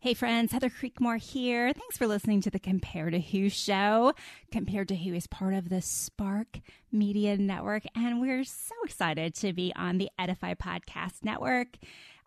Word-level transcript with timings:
Hey 0.00 0.14
friends, 0.14 0.52
Heather 0.52 0.70
Creekmore 0.70 1.18
here. 1.18 1.72
Thanks 1.72 1.98
for 1.98 2.06
listening 2.06 2.40
to 2.42 2.50
the 2.50 2.60
Compare 2.60 3.10
to 3.10 3.18
Who 3.18 3.48
show. 3.48 4.14
Compare 4.52 4.84
to 4.84 4.94
Who 4.94 5.12
is 5.12 5.26
part 5.26 5.54
of 5.54 5.70
the 5.70 5.82
Spark 5.82 6.60
Media 6.92 7.36
Network, 7.36 7.82
and 7.96 8.20
we're 8.20 8.44
so 8.44 8.76
excited 8.84 9.34
to 9.34 9.52
be 9.52 9.72
on 9.74 9.98
the 9.98 10.08
Edify 10.16 10.54
Podcast 10.54 11.24
Network. 11.24 11.78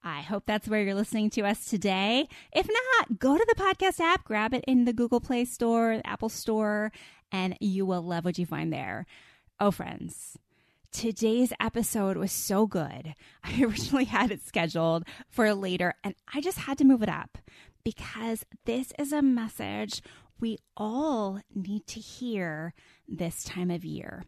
I 0.04 0.20
hope 0.20 0.44
that's 0.46 0.68
where 0.68 0.84
you're 0.84 0.96
listening 0.96 1.29
to 1.29 1.44
us 1.44 1.63
today. 1.63 2.28
If 2.52 2.68
not, 2.68 3.20
go 3.20 3.38
to 3.38 3.46
the 3.48 3.55
podcast 3.55 4.02
app, 4.02 4.26
grab 4.26 4.54
it 4.54 4.66
in 4.68 4.84
the 4.84 4.92
Google 4.92 5.22
Play 5.22 5.46
Store, 5.46 6.02
Apple 6.04 6.28
Store, 6.28 6.92
and 7.32 7.56
you 7.62 7.86
will 7.86 8.02
love 8.02 8.26
what 8.26 8.38
you 8.38 8.46
find 8.46 8.74
there. 8.74 9.06
Oh, 9.62 9.72
friends, 9.72 10.38
today's 10.92 11.54
episode 11.60 12.18
was 12.18 12.32
so 12.32 12.68
good. 12.68 13.16
I 13.44 13.64
originally 13.64 14.05
had 14.05 14.32
it 14.32 14.46
scheduled 14.46 15.06
for 15.30 15.54
later, 15.54 15.96
and 16.04 16.16
I 16.34 16.42
just 16.42 16.60
had 16.60 16.78
to 16.80 16.86
move 16.86 17.02
it 17.02 17.10
up 17.10 17.38
because 17.84 18.46
this 18.66 18.93
is 19.00 19.12
a 19.12 19.21
message 19.21 20.01
we 20.39 20.57
all 20.75 21.39
need 21.54 21.86
to 21.88 22.00
hear 22.00 22.74
this 23.07 23.43
time 23.43 23.71
of 23.71 23.86
year. 23.86 24.24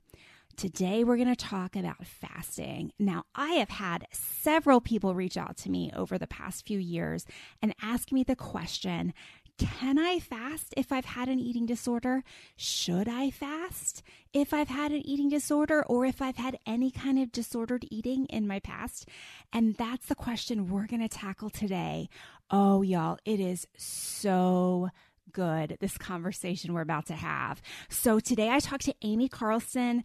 Today, 0.56 1.04
we're 1.04 1.18
going 1.18 1.34
to 1.34 1.36
talk 1.36 1.76
about 1.76 2.06
fasting. 2.06 2.92
Now, 3.00 3.24
I 3.34 3.54
have 3.54 3.70
had 3.70 4.06
several 4.12 4.82
people 4.82 5.16
reach 5.16 5.36
out 5.36 5.58
to 5.58 5.72
me 5.72 5.92
over 5.96 6.20
the 6.20 6.28
past 6.28 6.68
few 6.68 6.78
years 6.78 7.26
and 7.64 7.74
ask 7.82 8.12
me 8.12 8.24
the 8.24 8.36
question 8.36 9.16
can 9.64 9.98
I 9.98 10.20
fast 10.20 10.74
if 10.76 10.92
I've 10.92 11.06
had 11.06 11.30
an 11.30 11.40
eating 11.40 11.66
disorder? 11.66 12.24
Should 12.58 13.08
I 13.08 13.30
fast 13.30 14.04
if 14.34 14.54
I've 14.54 14.68
had 14.68 14.92
an 14.92 15.06
eating 15.06 15.30
disorder 15.30 15.84
or 15.88 16.06
if 16.06 16.22
I've 16.22 16.36
had 16.36 16.58
any 16.68 16.92
kind 16.92 17.18
of 17.18 17.32
disordered 17.32 17.86
eating 17.90 18.26
in 18.26 18.46
my 18.46 18.60
past? 18.60 19.08
And 19.54 19.76
that's 19.76 20.08
the 20.08 20.16
question 20.16 20.70
we're 20.70 20.88
going 20.88 21.02
to 21.02 21.08
tackle 21.08 21.50
today. 21.50 22.10
Oh, 22.52 22.82
y'all, 22.82 23.20
it 23.24 23.40
is 23.40 23.66
so 23.78 24.90
good, 25.32 25.78
this 25.80 25.98
conversation 25.98 26.74
we're 26.74 26.82
about 26.82 27.06
to 27.06 27.16
have. 27.16 27.62
So 27.90 28.20
today 28.20 28.50
I 28.50 28.60
talked 28.60 28.86
to 28.86 28.96
Amy 29.02 29.30
Carlson. 29.30 30.04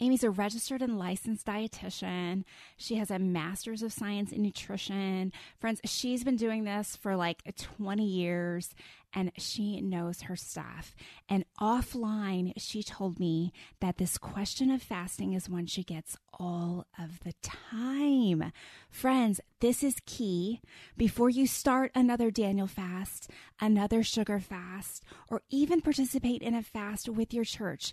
Amy's 0.00 0.24
a 0.24 0.30
registered 0.30 0.82
and 0.82 0.98
licensed 0.98 1.46
dietitian. 1.46 2.44
She 2.76 2.96
has 2.96 3.10
a 3.10 3.18
master's 3.18 3.82
of 3.82 3.92
science 3.92 4.32
in 4.32 4.42
nutrition. 4.42 5.32
Friends, 5.60 5.80
she's 5.84 6.24
been 6.24 6.36
doing 6.36 6.64
this 6.64 6.96
for 6.96 7.14
like 7.16 7.42
20 7.56 8.04
years 8.04 8.74
and 9.14 9.30
she 9.36 9.80
knows 9.80 10.22
her 10.22 10.36
stuff. 10.36 10.94
And 11.28 11.44
offline, 11.60 12.52
she 12.56 12.82
told 12.82 13.20
me 13.20 13.52
that 13.80 13.98
this 13.98 14.18
question 14.18 14.70
of 14.70 14.82
fasting 14.82 15.34
is 15.34 15.48
one 15.48 15.66
she 15.66 15.84
gets 15.84 16.16
all 16.32 16.86
of 16.98 17.20
the 17.20 17.34
time. 17.42 18.52
Friends, 18.90 19.40
this 19.60 19.82
is 19.82 19.96
key. 20.06 20.60
Before 20.96 21.28
you 21.30 21.46
start 21.46 21.92
another 21.94 22.30
Daniel 22.30 22.66
fast, 22.66 23.30
another 23.60 24.02
sugar 24.02 24.40
fast, 24.40 25.04
or 25.28 25.42
even 25.50 25.80
participate 25.80 26.42
in 26.42 26.54
a 26.54 26.62
fast 26.62 27.08
with 27.08 27.34
your 27.34 27.44
church, 27.44 27.92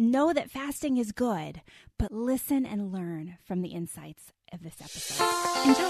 Know 0.00 0.32
that 0.32 0.48
fasting 0.48 0.96
is 0.96 1.10
good, 1.10 1.60
but 1.98 2.12
listen 2.12 2.64
and 2.64 2.92
learn 2.92 3.36
from 3.42 3.62
the 3.62 3.70
insights 3.70 4.32
of 4.52 4.62
this 4.62 4.76
episode. 4.80 5.24
Enjoy. 5.66 5.88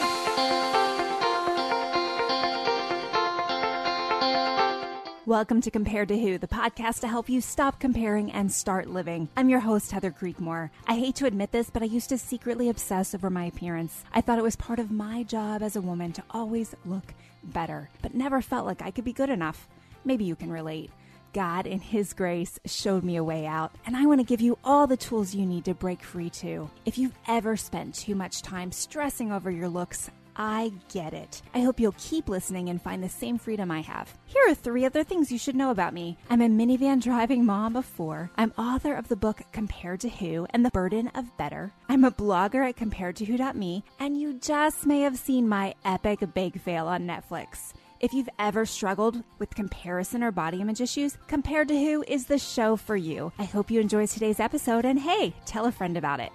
Welcome 5.27 5.61
to 5.61 5.71
Compare 5.71 6.07
to 6.07 6.19
Who, 6.19 6.39
the 6.39 6.47
podcast 6.47 7.01
to 7.01 7.09
help 7.09 7.29
you 7.29 7.43
stop 7.43 7.81
comparing 7.81 8.33
and 8.33 8.51
start 8.51 8.89
living. 8.89 9.29
I'm 9.37 9.51
your 9.51 9.61
host, 9.61 9.93
Heather 9.93 10.11
Creekmore. 10.11 10.71
I 10.87 10.95
hate 10.97 11.17
to 11.17 11.27
admit 11.27 11.53
this, 11.53 11.69
but 11.69 11.83
I 11.83 11.85
used 11.85 12.09
to 12.09 12.17
secretly 12.17 12.71
obsess 12.71 13.15
over 13.15 13.29
my 13.29 13.45
appearance. 13.45 14.05
I 14.15 14.23
thought 14.23 14.39
it 14.39 14.43
was 14.43 14.57
part 14.57 14.79
of 14.79 14.91
my 14.91 15.23
job 15.23 15.63
as 15.63 15.77
a 15.77 15.83
woman 15.83 16.13
to 16.13 16.25
always 16.31 16.75
look 16.87 17.13
better, 17.45 17.91
but 18.01 18.15
never 18.15 18.41
felt 18.41 18.65
like 18.65 18.81
I 18.81 18.91
could 18.91 19.05
be 19.05 19.13
good 19.13 19.29
enough. 19.29 19.69
Maybe 20.03 20.25
you 20.25 20.35
can 20.35 20.51
relate. 20.51 20.91
God, 21.39 21.69
in 21.69 21.79
His 21.79 22.15
grace, 22.15 22.59
showed 22.67 23.05
me 23.05 23.15
a 23.15 23.23
way 23.23 23.47
out, 23.47 23.71
and 23.87 23.97
I 23.97 24.07
want 24.07 24.19
to 24.19 24.27
give 24.27 24.41
you 24.41 24.59
all 24.65 24.89
the 24.89 24.97
tools 24.97 25.37
you 25.37 25.47
need 25.47 25.67
to 25.67 25.73
break 25.73 26.03
free 26.03 26.31
too. 26.31 26.69
If 26.85 26.99
you've 26.99 27.17
ever 27.29 27.57
spent 27.57 27.95
too 27.95 28.17
much 28.17 28.43
time 28.43 28.73
stressing 28.73 29.31
over 29.31 29.49
your 29.49 29.69
looks, 29.69 30.11
I 30.35 30.73
get 30.93 31.15
it. 31.15 31.41
I 31.55 31.61
hope 31.61 31.79
you'll 31.79 31.95
keep 31.97 32.29
listening 32.29 32.71
and 32.71 32.83
find 32.83 33.05
the 33.05 33.09
same 33.09 33.39
freedom 33.39 33.71
I 33.71 33.83
have. 33.83 34.13
Here 34.27 34.43
are 34.49 34.55
three 34.55 34.85
other 34.85 35.05
things 35.05 35.31
you 35.31 35.39
should 35.39 35.55
know 35.55 35.71
about 35.71 35.95
me. 35.95 36.19
I'm 36.29 36.41
a 36.41 36.49
minivan 36.49 37.01
driving 37.01 37.47
mom 37.47 37.77
of 37.77 37.85
four. 37.85 38.33
I'm 38.37 38.53
author 38.59 38.95
of 38.95 39.07
the 39.07 39.15
book 39.15 39.41
Compared 39.53 40.01
to 40.01 40.09
Who 40.09 40.49
and 40.51 40.67
the 40.67 40.71
Burden 40.71 41.07
of 41.15 41.37
Better. 41.37 41.73
I'm 41.89 42.03
a 42.03 42.11
blogger 42.11 42.69
at 42.69 42.75
comparedtowho.me, 42.75 43.85
and 44.01 44.21
you 44.21 44.35
just 44.35 44.87
may 44.87 45.03
have 45.03 45.17
seen 45.17 45.49
my 45.49 45.77
epic 45.85 46.19
bake 46.35 46.57
fail 46.57 46.89
on 46.89 47.07
Netflix. 47.07 47.75
If 48.01 48.15
you've 48.15 48.29
ever 48.39 48.65
struggled 48.65 49.25
with 49.41 49.53
comparison 49.57 50.23
or 50.23 50.31
body 50.31 50.61
image 50.61 50.81
issues, 50.81 51.19
Compared 51.27 51.67
to 51.67 51.75
Who 51.75 52.05
is 52.07 52.27
the 52.27 52.39
show 52.39 52.77
for 52.77 52.95
you. 52.95 53.33
I 53.41 53.45
hope 53.45 53.73
you 53.73 53.81
enjoyed 53.81 54.09
today's 54.09 54.39
episode 54.39 54.85
and 54.85 55.01
hey, 55.01 55.35
tell 55.47 55.67
a 55.67 55.73
friend 55.73 55.97
about 55.97 56.21
it. 56.21 56.31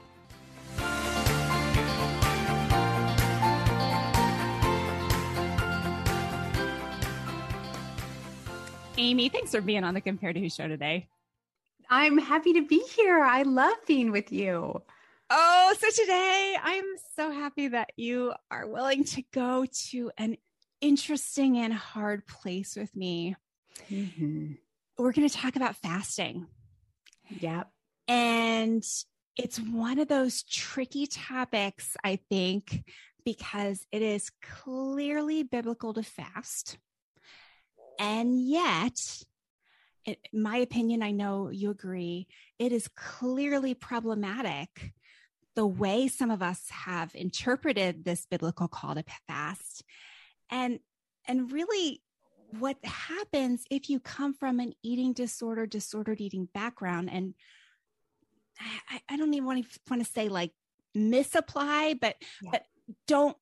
Amy, 8.97 9.29
thanks 9.29 9.51
for 9.51 9.61
being 9.61 9.85
on 9.85 9.93
the 9.93 10.01
Compared 10.01 10.35
to 10.35 10.41
Who 10.41 10.49
show 10.49 10.67
today. 10.67 11.07
I'm 11.89 12.17
happy 12.17 12.53
to 12.53 12.67
be 12.67 12.79
here. 12.79 13.23
I 13.23 13.43
love 13.43 13.77
being 13.87 14.11
with 14.11 14.33
you. 14.33 14.81
Oh, 15.29 15.75
so 15.79 15.89
today 16.01 16.57
I'm 16.61 16.85
so 17.15 17.31
happy 17.31 17.69
that 17.69 17.93
you 17.95 18.33
are 18.51 18.67
willing 18.67 19.05
to 19.05 19.23
go 19.31 19.65
to 19.89 20.11
an 20.17 20.35
interesting 20.83 21.57
and 21.57 21.73
hard 21.73 22.27
place 22.27 22.75
with 22.75 22.93
me. 22.95 23.35
Mm-hmm. 23.89 24.53
We're 24.97 25.13
going 25.13 25.27
to 25.27 25.35
talk 25.35 25.55
about 25.55 25.77
fasting. 25.77 26.45
Yep. 27.39 27.69
And 28.09 28.83
it's 29.37 29.59
one 29.59 29.97
of 29.97 30.09
those 30.09 30.43
tricky 30.43 31.07
topics, 31.07 31.95
I 32.03 32.19
think, 32.29 32.83
because 33.23 33.85
it 33.93 34.01
is 34.01 34.29
clearly 34.41 35.43
biblical 35.43 35.93
to 35.93 36.03
fast. 36.03 36.77
And 37.97 38.39
yet, 38.45 38.99
in 40.05 40.17
my 40.33 40.57
opinion, 40.57 41.01
I 41.01 41.11
know 41.11 41.49
you 41.49 41.71
agree, 41.71 42.27
it 42.59 42.73
is 42.73 42.89
clearly 42.89 43.73
problematic 43.73 44.93
the 45.55 45.65
way 45.65 46.09
some 46.09 46.29
of 46.29 46.41
us 46.41 46.69
have 46.69 47.15
interpreted 47.15 48.03
this 48.03 48.25
biblical 48.25 48.67
call 48.67 48.95
to 48.95 49.03
fast 49.27 49.83
and 50.53 50.79
and 51.27 51.51
really 51.51 52.01
what 52.59 52.77
happens 52.83 53.65
if 53.71 53.89
you 53.89 53.99
come 53.99 54.33
from 54.33 54.59
an 54.59 54.71
eating 54.83 55.11
disorder 55.11 55.65
disordered 55.65 56.21
eating 56.21 56.47
background 56.53 57.09
and 57.11 57.33
i, 58.89 59.01
I 59.09 59.17
don't 59.17 59.33
even 59.33 59.45
want 59.45 59.69
to 59.69 59.79
want 59.89 60.05
to 60.05 60.09
say 60.09 60.29
like 60.29 60.51
misapply 60.95 61.95
but 61.99 62.15
yeah. 62.41 62.51
but 62.51 62.63
don't 63.07 63.35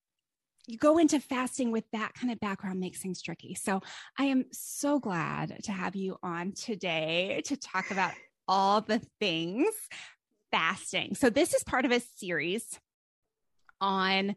you 0.67 0.77
go 0.77 0.97
into 0.97 1.19
fasting 1.19 1.71
with 1.71 1.83
that 1.91 2.13
kind 2.13 2.31
of 2.31 2.39
background 2.39 2.79
makes 2.79 2.99
things 2.99 3.21
tricky 3.21 3.53
so 3.53 3.81
i 4.17 4.25
am 4.25 4.45
so 4.51 4.99
glad 4.99 5.61
to 5.63 5.71
have 5.71 5.95
you 5.95 6.17
on 6.23 6.53
today 6.53 7.41
to 7.45 7.57
talk 7.57 7.91
about 7.91 8.13
all 8.47 8.79
the 8.79 9.01
things 9.19 9.67
fasting 10.51 11.13
so 11.15 11.29
this 11.29 11.53
is 11.53 11.63
part 11.63 11.83
of 11.83 11.91
a 11.91 12.01
series 12.17 12.79
on 13.81 14.35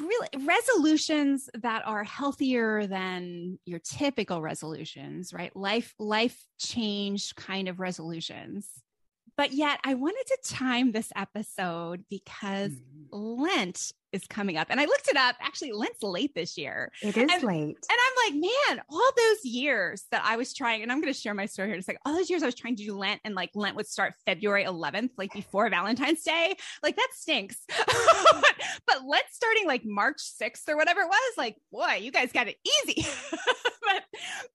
really 0.00 0.28
resolutions 0.46 1.48
that 1.54 1.82
are 1.86 2.04
healthier 2.04 2.86
than 2.86 3.58
your 3.64 3.78
typical 3.78 4.40
resolutions 4.40 5.32
right 5.32 5.54
life 5.56 5.94
life 5.98 6.46
change 6.58 7.34
kind 7.34 7.68
of 7.68 7.80
resolutions 7.80 8.68
but 9.36 9.52
yet 9.52 9.78
i 9.84 9.94
wanted 9.94 10.24
to 10.26 10.54
time 10.54 10.92
this 10.92 11.12
episode 11.16 12.04
because 12.10 12.70
mm-hmm. 12.70 13.42
lent 13.42 13.92
is 14.12 14.26
coming 14.26 14.56
up. 14.56 14.68
And 14.70 14.80
I 14.80 14.84
looked 14.84 15.08
it 15.08 15.16
up. 15.16 15.36
Actually, 15.40 15.72
Lent's 15.72 16.02
late 16.02 16.34
this 16.34 16.56
year. 16.56 16.90
It 17.02 17.16
is 17.16 17.30
and, 17.30 17.42
late. 17.42 17.76
And 17.90 17.98
like, 18.28 18.40
man, 18.40 18.82
all 18.90 19.10
those 19.16 19.44
years 19.44 20.04
that 20.10 20.22
I 20.24 20.36
was 20.36 20.52
trying, 20.54 20.82
and 20.82 20.92
I'm 20.92 21.00
going 21.00 21.12
to 21.12 21.18
share 21.18 21.34
my 21.34 21.46
story 21.46 21.68
here. 21.68 21.76
It's 21.76 21.88
like 21.88 21.98
all 22.04 22.14
those 22.14 22.30
years 22.30 22.42
I 22.42 22.46
was 22.46 22.54
trying 22.54 22.76
to 22.76 22.84
do 22.84 22.96
Lent, 22.96 23.20
and 23.24 23.34
like 23.34 23.50
Lent 23.54 23.76
would 23.76 23.86
start 23.86 24.14
February 24.26 24.64
11th, 24.64 25.10
like 25.16 25.32
before 25.32 25.68
Valentine's 25.70 26.22
Day. 26.22 26.56
Like 26.82 26.96
that 26.96 27.08
stinks. 27.12 27.64
but, 28.86 29.04
Lent 29.06 29.24
starting 29.30 29.66
like 29.66 29.84
March 29.84 30.18
6th 30.18 30.68
or 30.68 30.76
whatever 30.76 31.00
it 31.00 31.08
was, 31.08 31.32
like, 31.36 31.56
boy, 31.72 31.98
you 32.00 32.10
guys 32.10 32.32
got 32.32 32.48
it 32.48 32.56
easy. 32.84 33.06
but 33.82 34.02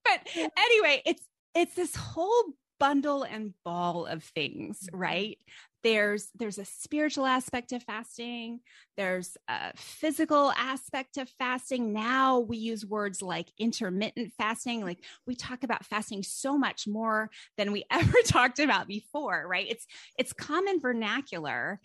but 0.04 0.20
anyway, 0.56 1.02
it's 1.06 1.22
it's 1.54 1.74
this 1.74 1.96
whole 1.96 2.44
bundle 2.78 3.22
and 3.22 3.54
ball 3.64 4.06
of 4.06 4.22
things, 4.22 4.80
mm-hmm. 4.80 4.98
right? 4.98 5.38
There's 5.84 6.30
there's 6.34 6.58
a 6.58 6.64
spiritual 6.64 7.26
aspect 7.26 7.70
of 7.70 7.82
fasting 7.82 8.58
there's 8.96 9.36
a 9.48 9.76
physical 9.76 10.50
aspect 10.52 11.18
of 11.18 11.28
fasting 11.38 11.92
now 11.92 12.40
we 12.40 12.56
use 12.56 12.84
words 12.84 13.22
like 13.22 13.52
intermittent 13.58 14.32
fasting 14.36 14.82
like 14.82 14.98
we 15.26 15.36
talk 15.36 15.62
about 15.62 15.84
fasting 15.84 16.22
so 16.22 16.58
much 16.58 16.88
more 16.88 17.30
than 17.56 17.70
we 17.70 17.84
ever 17.90 18.16
talked 18.26 18.58
about 18.58 18.88
before 18.88 19.46
right 19.46 19.66
it's 19.68 19.86
it's 20.18 20.32
common 20.32 20.80
vernacular 20.80 21.80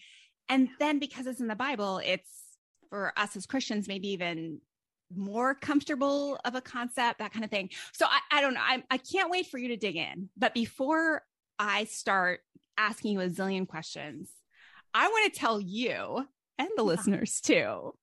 and 0.47 0.69
then 0.79 0.97
because 0.97 1.27
it's 1.27 1.41
in 1.41 1.47
the 1.47 1.55
bible 1.55 2.01
it's 2.03 2.31
for 2.89 3.13
us 3.17 3.35
as 3.35 3.45
christians 3.45 3.87
maybe 3.87 4.07
even 4.09 4.59
more 5.15 5.55
comfortable 5.55 6.39
of 6.45 6.53
a 6.53 6.61
concept, 6.61 7.17
that 7.17 7.33
kind 7.33 7.43
of 7.43 7.49
thing. 7.49 7.71
So 7.93 8.05
I, 8.05 8.37
I 8.37 8.41
don't 8.41 8.53
know. 8.53 8.61
I, 8.63 8.83
I 8.91 8.97
can't 8.97 9.31
wait 9.31 9.47
for 9.47 9.57
you 9.57 9.69
to 9.69 9.75
dig 9.75 9.95
in. 9.95 10.29
But 10.37 10.53
before 10.53 11.23
I 11.57 11.85
start 11.85 12.41
asking 12.79 13.13
you 13.13 13.21
a 13.21 13.29
zillion 13.29 13.67
questions, 13.67 14.29
I 14.93 15.07
want 15.07 15.33
to 15.33 15.39
tell 15.39 15.59
you 15.59 16.25
and 16.57 16.69
the 16.75 16.83
listeners 16.83 17.39
too 17.41 17.93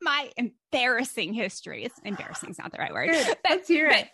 my 0.00 0.30
embarrassing 0.36 1.34
history. 1.34 1.84
It's 1.84 1.98
embarrassing, 2.04 2.50
is 2.50 2.58
not 2.58 2.72
the 2.72 2.78
right 2.78 2.92
word. 2.92 3.10
Let's 3.48 3.68
hear 3.68 3.88
it. 3.88 4.08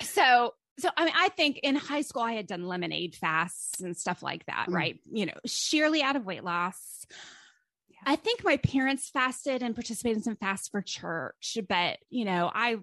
So 0.00 0.54
so 0.78 0.90
I 0.96 1.06
mean, 1.06 1.14
I 1.16 1.30
think 1.30 1.60
in 1.62 1.74
high 1.74 2.02
school 2.02 2.22
I 2.22 2.32
had 2.32 2.46
done 2.46 2.66
lemonade 2.66 3.14
fasts 3.14 3.80
and 3.80 3.96
stuff 3.96 4.22
like 4.22 4.44
that, 4.46 4.66
mm. 4.68 4.74
right? 4.74 5.00
You 5.10 5.26
know, 5.26 5.32
sheerly 5.46 6.02
out 6.02 6.16
of 6.16 6.26
weight 6.26 6.44
loss. 6.44 7.06
I 8.04 8.16
think 8.16 8.44
my 8.44 8.58
parents 8.58 9.08
fasted 9.08 9.62
and 9.62 9.74
participated 9.74 10.18
in 10.18 10.22
some 10.22 10.36
fasts 10.36 10.68
for 10.68 10.82
church, 10.82 11.58
but 11.68 11.98
you 12.10 12.24
know, 12.24 12.50
I 12.52 12.76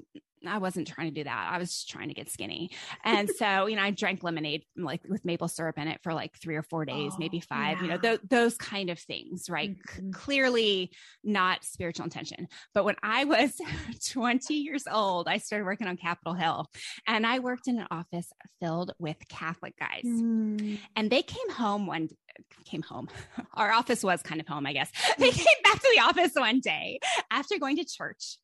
I 0.48 0.58
wasn't 0.58 0.88
trying 0.88 1.08
to 1.08 1.14
do 1.14 1.24
that. 1.24 1.50
I 1.52 1.58
was 1.58 1.86
trying 1.86 2.10
to 2.10 2.14
get 2.14 2.30
skinny. 2.30 2.72
And 3.04 3.30
so, 3.30 3.66
you 3.68 3.76
know, 3.76 3.82
I 3.82 3.92
drank 3.92 4.24
lemonade 4.24 4.64
like 4.78 5.02
with 5.08 5.26
maple 5.26 5.48
syrup 5.48 5.78
in 5.78 5.88
it 5.88 6.00
for 6.04 6.14
like 6.14 6.38
three 6.38 6.56
or 6.56 6.64
four 6.64 6.86
days, 6.86 7.12
oh, 7.14 7.18
maybe 7.20 7.40
five, 7.40 7.78
yeah. 7.78 7.84
you 7.84 7.90
know, 7.90 7.98
th- 7.98 8.22
those 8.30 8.58
kind 8.58 8.90
of 8.90 9.00
things, 9.00 9.50
right? 9.50 9.72
Mm-hmm. 9.72 10.08
C- 10.08 10.12
clearly 10.12 10.92
not 11.24 11.64
spiritual 11.64 12.06
intention. 12.06 12.48
But 12.74 12.86
when 12.86 12.96
I 13.04 13.26
was 13.26 13.54
20 14.12 14.54
years 14.54 14.84
old, 14.92 15.28
I 15.28 15.38
started 15.38 15.66
working 15.66 15.88
on 15.88 15.98
Capitol 15.98 16.34
Hill 16.34 16.68
and 17.08 17.26
I 17.26 17.40
worked 17.40 17.68
in 17.68 17.80
an 17.80 17.88
office 17.92 18.32
filled 18.60 18.94
with 19.00 19.18
Catholic 19.30 19.78
guys. 19.78 20.04
Mm. 20.06 20.80
And 20.96 21.10
they 21.10 21.22
came 21.22 21.50
home 21.50 21.88
one 21.88 22.10
came 22.66 22.82
home. 22.82 23.08
Our 23.54 23.72
office 23.72 24.04
was 24.04 24.22
kind 24.22 24.42
of 24.42 24.48
home, 24.48 24.66
I 24.66 24.74
guess. 24.74 24.92
They 25.18 25.30
mm. 25.30 25.36
came 25.36 25.64
back 25.64 25.80
to 25.80 25.92
the 25.96 26.02
office 26.02 26.32
one 26.36 26.60
day 26.60 27.00
after 27.32 27.60
going 27.60 27.78
to 27.78 27.86
church 27.86 28.38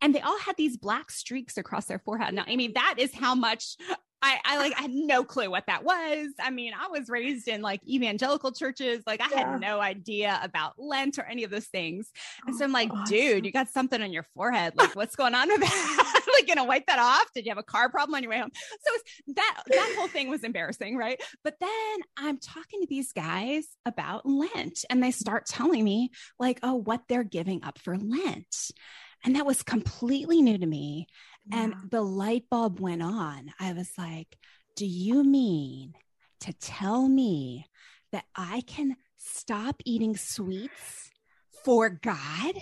and 0.00 0.14
they 0.14 0.20
all 0.20 0.38
had 0.38 0.56
these 0.56 0.76
black 0.76 1.10
streaks 1.10 1.56
across 1.56 1.86
their 1.86 1.98
forehead. 1.98 2.34
Now, 2.34 2.44
I 2.46 2.56
mean, 2.56 2.72
that 2.74 2.96
is 2.98 3.14
how 3.14 3.34
much 3.34 3.76
I, 4.22 4.38
I, 4.44 4.56
like 4.58 4.72
I 4.76 4.82
had 4.82 4.90
no 4.90 5.24
clue 5.24 5.50
what 5.50 5.66
that 5.66 5.84
was. 5.84 6.28
I 6.40 6.50
mean, 6.50 6.72
I 6.74 6.88
was 6.88 7.08
raised 7.08 7.48
in 7.48 7.60
like 7.62 7.80
evangelical 7.86 8.50
churches. 8.50 9.02
Like 9.06 9.20
I 9.20 9.28
yeah. 9.30 9.52
had 9.52 9.60
no 9.60 9.78
idea 9.80 10.40
about 10.42 10.74
Lent 10.78 11.18
or 11.18 11.24
any 11.24 11.44
of 11.44 11.50
those 11.50 11.66
things. 11.66 12.10
And 12.46 12.56
so 12.56 12.62
oh, 12.62 12.66
I'm 12.66 12.72
like, 12.72 12.90
awesome. 12.90 13.04
dude, 13.04 13.46
you 13.46 13.52
got 13.52 13.68
something 13.68 14.00
on 14.00 14.12
your 14.12 14.24
forehead. 14.34 14.72
Like, 14.76 14.96
what's 14.96 15.16
going 15.16 15.34
on 15.34 15.48
with 15.48 15.60
that? 15.60 16.26
like, 16.34 16.46
gonna 16.46 16.64
wipe 16.64 16.86
that 16.86 16.98
off? 16.98 17.32
Did 17.34 17.44
you 17.44 17.50
have 17.50 17.58
a 17.58 17.62
car 17.62 17.90
problem 17.90 18.14
on 18.14 18.22
your 18.22 18.30
way 18.30 18.38
home? 18.38 18.52
So 18.54 18.92
that 19.34 19.62
that 19.68 19.94
whole 19.98 20.08
thing 20.08 20.30
was 20.30 20.44
embarrassing, 20.44 20.96
right? 20.96 21.20
But 21.44 21.56
then 21.60 21.98
I'm 22.16 22.38
talking 22.38 22.80
to 22.80 22.86
these 22.88 23.12
guys 23.12 23.66
about 23.84 24.26
Lent, 24.26 24.84
and 24.88 25.02
they 25.02 25.10
start 25.10 25.46
telling 25.46 25.84
me 25.84 26.10
like, 26.38 26.58
oh, 26.62 26.74
what 26.74 27.02
they're 27.08 27.24
giving 27.24 27.62
up 27.64 27.78
for 27.78 27.96
Lent. 27.96 28.72
And 29.26 29.34
that 29.34 29.44
was 29.44 29.64
completely 29.64 30.40
new 30.40 30.56
to 30.56 30.66
me. 30.66 31.08
And 31.52 31.74
the 31.90 32.00
light 32.00 32.44
bulb 32.48 32.80
went 32.80 33.02
on. 33.02 33.52
I 33.60 33.72
was 33.72 33.90
like, 33.98 34.36
do 34.76 34.86
you 34.86 35.24
mean 35.24 35.94
to 36.40 36.52
tell 36.52 37.08
me 37.08 37.66
that 38.12 38.24
I 38.34 38.62
can 38.66 38.96
stop 39.16 39.82
eating 39.84 40.16
sweets 40.16 41.10
for 41.64 41.90
God? 41.90 42.54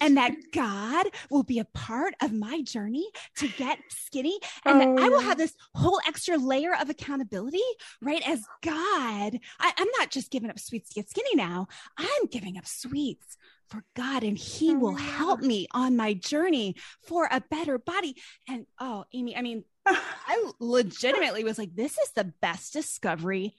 and 0.00 0.16
that 0.16 0.32
God 0.54 1.08
will 1.30 1.42
be 1.42 1.58
a 1.58 1.64
part 1.66 2.14
of 2.22 2.32
my 2.32 2.62
journey 2.62 3.06
to 3.36 3.48
get 3.48 3.78
skinny, 3.90 4.38
and 4.64 4.76
oh, 4.76 4.78
that 4.78 5.04
I 5.04 5.08
will 5.10 5.20
have 5.20 5.36
this 5.36 5.54
whole 5.74 6.00
extra 6.06 6.38
layer 6.38 6.74
of 6.74 6.88
accountability, 6.88 7.60
right? 8.00 8.26
As 8.26 8.42
God, 8.62 9.38
I, 9.60 9.72
am 9.76 9.88
not 9.98 10.10
just 10.10 10.30
giving 10.30 10.48
up 10.48 10.58
sweets 10.58 10.88
to 10.90 10.94
get 10.94 11.10
skinny 11.10 11.34
now, 11.34 11.68
I'm 11.98 12.26
giving 12.30 12.56
up 12.56 12.66
sweets 12.66 13.36
for 13.68 13.82
God 13.96 14.22
and 14.22 14.38
He 14.38 14.74
oh, 14.74 14.78
will 14.78 14.94
help 14.94 15.40
me 15.40 15.66
on 15.72 15.96
my 15.96 16.14
journey 16.14 16.76
for 17.06 17.28
a 17.30 17.42
better 17.50 17.78
body. 17.78 18.16
And 18.48 18.66
oh, 18.78 19.04
Amy, 19.12 19.36
I 19.36 19.42
mean, 19.42 19.64
I 19.86 20.50
legitimately 20.60 21.44
was 21.44 21.58
like, 21.58 21.74
this 21.74 21.92
is 21.98 22.10
the 22.14 22.32
best 22.40 22.72
discovery 22.72 23.54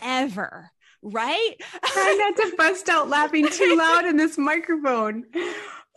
ever. 0.00 0.70
Right? 1.02 1.54
Try 1.84 2.16
not 2.18 2.36
to 2.36 2.54
bust 2.58 2.88
out 2.88 3.08
laughing 3.08 3.48
too 3.48 3.74
loud 3.76 4.04
in 4.04 4.16
this 4.16 4.38
microphone. 4.38 5.24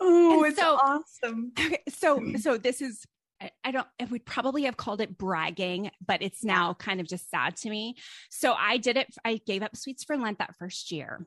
Oh, 0.00 0.42
and 0.42 0.52
it's 0.52 0.60
so, 0.60 0.74
awesome. 0.74 1.52
Okay, 1.58 1.82
so 1.88 2.20
so 2.38 2.58
this 2.58 2.80
is 2.80 3.06
I 3.64 3.70
don't, 3.70 3.86
I 4.00 4.04
would 4.04 4.24
probably 4.24 4.62
have 4.62 4.76
called 4.76 5.00
it 5.00 5.18
bragging, 5.18 5.90
but 6.04 6.22
it's 6.22 6.42
now 6.42 6.74
kind 6.74 7.00
of 7.00 7.06
just 7.06 7.30
sad 7.30 7.56
to 7.58 7.70
me. 7.70 7.96
So 8.30 8.54
I 8.54 8.78
did 8.78 8.96
it. 8.96 9.08
I 9.24 9.40
gave 9.46 9.62
up 9.62 9.76
sweets 9.76 10.04
for 10.04 10.16
Lent 10.16 10.38
that 10.38 10.56
first 10.58 10.90
year. 10.90 11.26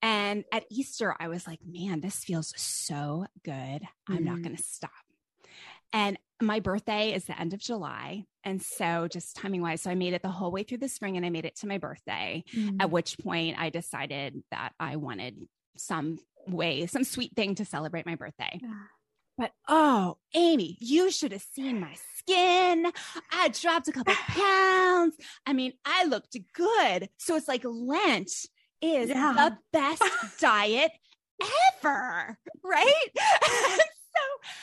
And 0.00 0.44
at 0.52 0.64
Easter, 0.70 1.14
I 1.18 1.28
was 1.28 1.46
like, 1.46 1.60
man, 1.66 2.00
this 2.00 2.16
feels 2.24 2.52
so 2.56 3.26
good. 3.44 3.52
I'm 3.52 3.80
mm-hmm. 4.08 4.24
not 4.24 4.42
going 4.42 4.56
to 4.56 4.62
stop. 4.62 4.90
And 5.92 6.18
my 6.40 6.60
birthday 6.60 7.12
is 7.14 7.24
the 7.24 7.38
end 7.38 7.54
of 7.54 7.60
July. 7.60 8.24
And 8.44 8.62
so, 8.62 9.08
just 9.08 9.36
timing 9.36 9.62
wise, 9.62 9.82
so 9.82 9.90
I 9.90 9.94
made 9.94 10.12
it 10.12 10.22
the 10.22 10.28
whole 10.28 10.50
way 10.50 10.62
through 10.62 10.78
the 10.78 10.88
spring 10.88 11.16
and 11.16 11.26
I 11.26 11.30
made 11.30 11.44
it 11.44 11.56
to 11.56 11.66
my 11.66 11.78
birthday, 11.78 12.44
mm-hmm. 12.54 12.80
at 12.80 12.90
which 12.90 13.18
point 13.18 13.58
I 13.58 13.70
decided 13.70 14.42
that 14.50 14.72
I 14.78 14.96
wanted 14.96 15.48
some 15.76 16.18
way, 16.46 16.86
some 16.86 17.04
sweet 17.04 17.34
thing 17.34 17.56
to 17.56 17.64
celebrate 17.64 18.06
my 18.06 18.14
birthday. 18.14 18.60
Yeah. 18.62 18.68
But 19.38 19.52
oh, 19.68 20.18
Amy, 20.34 20.76
you 20.80 21.12
should 21.12 21.30
have 21.30 21.46
seen 21.54 21.78
my 21.78 21.94
skin. 22.16 22.90
I 23.32 23.48
dropped 23.48 23.86
a 23.86 23.92
couple 23.92 24.14
pounds. 24.28 25.14
I 25.46 25.52
mean, 25.52 25.74
I 25.84 26.04
looked 26.04 26.36
good. 26.52 27.08
So 27.18 27.36
it's 27.36 27.46
like 27.46 27.62
Lent 27.64 28.32
is 28.82 29.08
yeah. 29.08 29.32
the 29.36 29.58
best 29.72 30.02
diet 30.40 30.90
ever, 31.82 32.36
right? 32.64 33.04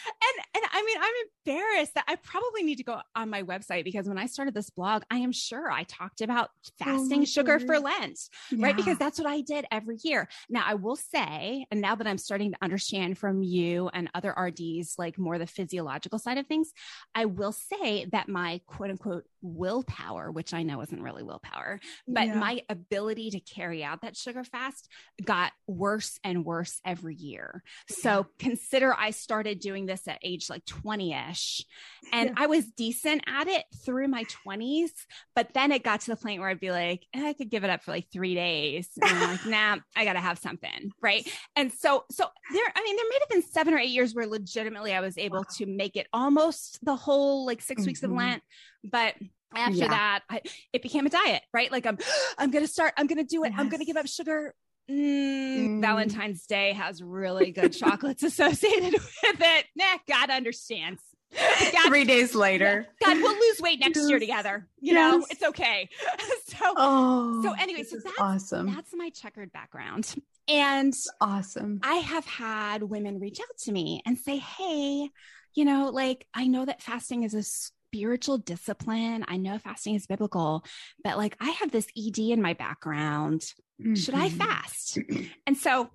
and 0.08 0.46
and 0.56 0.64
I 0.72 0.84
mean 0.84 0.98
I'm 1.00 1.14
embarrassed 1.46 1.96
that 1.96 2.06
I 2.08 2.16
probably 2.16 2.64
need 2.64 2.78
to 2.78 2.84
go 2.84 3.00
on 3.16 3.30
my 3.30 3.44
website 3.44 3.84
because 3.84 4.08
when 4.08 4.18
I 4.18 4.26
started 4.26 4.54
this 4.54 4.70
blog, 4.70 5.04
I 5.10 5.18
am 5.18 5.32
sure 5.32 5.72
I 5.72 5.84
talked 5.84 6.22
about 6.22 6.50
oh 6.50 6.70
fasting 6.86 7.22
oh 7.22 7.26
sugar 7.26 7.60
for 7.60 7.80
Lent, 7.80 8.20
yeah. 8.52 8.66
right? 8.66 8.76
Because 8.76 8.98
that's 8.98 9.20
what 9.20 9.28
I 9.28 9.42
did 9.42 9.66
every 9.72 9.98
year. 10.04 10.28
Now 10.50 10.64
I 10.66 10.76
will 10.76 10.96
say, 10.96 11.66
and 11.72 11.82
now 11.82 11.96
that 11.96 12.08
I'm 12.08 12.18
starting 12.18 12.52
to 12.52 12.58
understand 12.62 13.18
from 13.18 13.44
you 13.44 13.90
and 13.94 14.10
other 14.14 14.32
RDs 14.32 14.96
like 14.98 15.18
more 15.18 15.38
the 15.38 15.48
physiological 15.48 16.20
side 16.20 16.38
of 16.38 16.48
things, 16.48 16.72
I 17.14 17.26
will 17.26 17.54
say 17.54 18.06
that 18.12 18.30
my 18.30 18.62
quote 18.68 18.90
unquote 18.90 19.26
willpower, 19.42 20.32
which 20.32 20.54
I 20.54 20.64
know 20.64 20.82
isn't 20.82 21.02
really 21.02 21.24
willpower, 21.24 21.80
but 22.08 22.28
yeah. 22.28 22.40
my 22.40 22.62
ability 22.70 23.32
to 23.32 23.40
carry 23.40 23.84
out 23.84 24.02
that 24.02 24.18
sugar 24.18 24.44
fast 24.44 24.90
got 25.24 25.52
worse 25.68 26.20
and 26.24 26.44
worse 26.46 26.80
every 26.86 27.16
year. 27.16 27.64
So 27.88 28.26
consider 28.40 28.94
I 28.94 29.12
started 29.12 29.60
doing 29.66 29.88
this 29.88 30.08
at 30.08 30.20
age 30.22 30.50
like 30.50 30.64
20 30.66 31.14
ish 31.30 31.66
and 32.12 32.30
yeah. 32.30 32.36
I 32.38 32.48
was 32.48 32.66
decent 32.66 33.24
at 33.28 33.48
it 33.48 33.64
through 33.84 34.08
my 34.08 34.26
20s, 34.26 34.92
but 35.36 35.54
then 35.54 35.72
it 35.72 35.84
got 35.84 36.02
to 36.02 36.12
the 36.12 36.16
point 36.16 36.40
where 36.40 36.50
I'd 36.50 36.60
be 36.60 36.72
like, 36.72 37.06
eh, 37.14 37.28
I 37.28 37.34
could 37.34 37.50
give 37.50 37.64
it 37.64 37.70
up 37.70 37.84
for 37.84 37.92
like 37.92 38.08
three 38.12 38.36
days. 38.36 38.90
And 39.02 39.12
I'm 39.12 39.32
like, 39.32 39.46
nah, 39.46 39.78
I 39.96 40.06
got 40.06 40.14
to 40.14 40.20
have 40.20 40.38
something. 40.38 40.92
Right. 41.02 41.28
And 41.56 41.72
so, 41.72 42.06
so 42.12 42.26
there, 42.54 42.64
I 42.76 42.84
mean, 42.84 42.96
there 42.96 43.06
may 43.10 43.18
have 43.20 43.30
been 43.30 43.52
seven 43.52 43.74
or 43.74 43.78
eight 43.78 43.90
years 43.90 44.14
where 44.14 44.28
legitimately 44.28 44.94
I 44.94 45.02
was 45.02 45.18
able 45.18 45.40
wow. 45.40 45.46
to 45.58 45.66
make 45.66 45.96
it 45.96 46.08
almost 46.14 46.80
the 46.84 46.96
whole 46.96 47.46
like 47.46 47.62
6 47.62 47.82
mm-hmm. 47.82 47.88
weeks 47.88 48.04
of 48.04 48.10
mm-hmm. 48.10 48.20
Lent. 48.20 48.44
But 48.84 49.16
after 49.56 49.78
yeah. 49.78 49.88
that, 49.88 50.20
I, 50.30 50.42
it 50.74 50.82
became 50.82 51.06
a 51.06 51.10
diet, 51.10 51.42
right? 51.54 51.72
Like 51.72 51.86
I'm, 51.86 51.98
I'm 52.38 52.52
going 52.52 52.64
to 52.64 52.72
start, 52.72 52.94
I'm 52.98 53.08
going 53.08 53.18
to 53.18 53.24
do 53.24 53.44
it. 53.44 53.50
Yes. 53.52 53.60
I'm 53.60 53.70
going 53.70 53.80
to 53.80 53.86
give 53.86 53.98
up 53.98 54.08
sugar. 54.08 54.54
Mm, 54.90 55.58
mm. 55.58 55.82
Valentine's 55.82 56.46
Day 56.46 56.74
has 56.74 57.02
really 57.02 57.52
good 57.52 57.74
chocolates 57.74 58.24
associated 58.24 58.94
with 58.94 59.42
it. 59.42 59.66
Nah, 59.76 59.98
God 60.08 60.30
understands. 60.30 61.02
God, 61.34 61.88
Three 61.88 62.06
days 62.06 62.34
later, 62.34 62.88
God, 63.04 63.18
we'll 63.18 63.34
lose 63.34 63.60
weight 63.60 63.80
next 63.80 63.98
yes. 63.98 64.10
year 64.10 64.20
together. 64.20 64.68
You 64.80 64.94
yes. 64.94 65.12
know, 65.12 65.26
it's 65.30 65.44
okay. 65.44 65.90
so, 66.48 66.74
oh, 66.78 67.44
so 67.44 67.54
anyway, 67.60 67.84
so 67.84 67.98
that's 67.98 68.20
awesome. 68.20 68.74
That's 68.74 68.94
my 68.96 69.10
checkered 69.10 69.52
background, 69.52 70.16
and 70.48 70.94
that's 70.94 71.10
awesome. 71.20 71.82
I 71.84 71.96
have 71.96 72.26
had 72.26 72.84
women 72.84 73.20
reach 73.20 73.40
out 73.42 73.58
to 73.64 73.72
me 73.74 74.02
and 74.06 74.18
say, 74.18 74.38
"Hey, 74.38 75.10
you 75.56 75.66
know, 75.66 75.90
like 75.92 76.26
I 76.34 76.48
know 76.48 76.64
that 76.64 76.82
fasting 76.82 77.24
is 77.24 77.34
a 77.34 77.44
spiritual 77.44 78.38
discipline. 78.38 79.26
I 79.28 79.38
know 79.38 79.58
fasting 79.58 79.96
is 79.96 80.06
biblical, 80.06 80.66
but 81.04 81.18
like 81.18 81.36
I 81.40 81.50
have 81.50 81.72
this 81.72 81.88
ED 81.98 82.20
in 82.20 82.42
my 82.42 82.54
background. 82.54 83.42
Mm-hmm. 83.82 83.96
Should 83.96 84.16
I 84.16 84.30
mm-hmm. 84.30 84.38
fast? 84.38 85.00
And 85.48 85.56
so, 85.58 85.90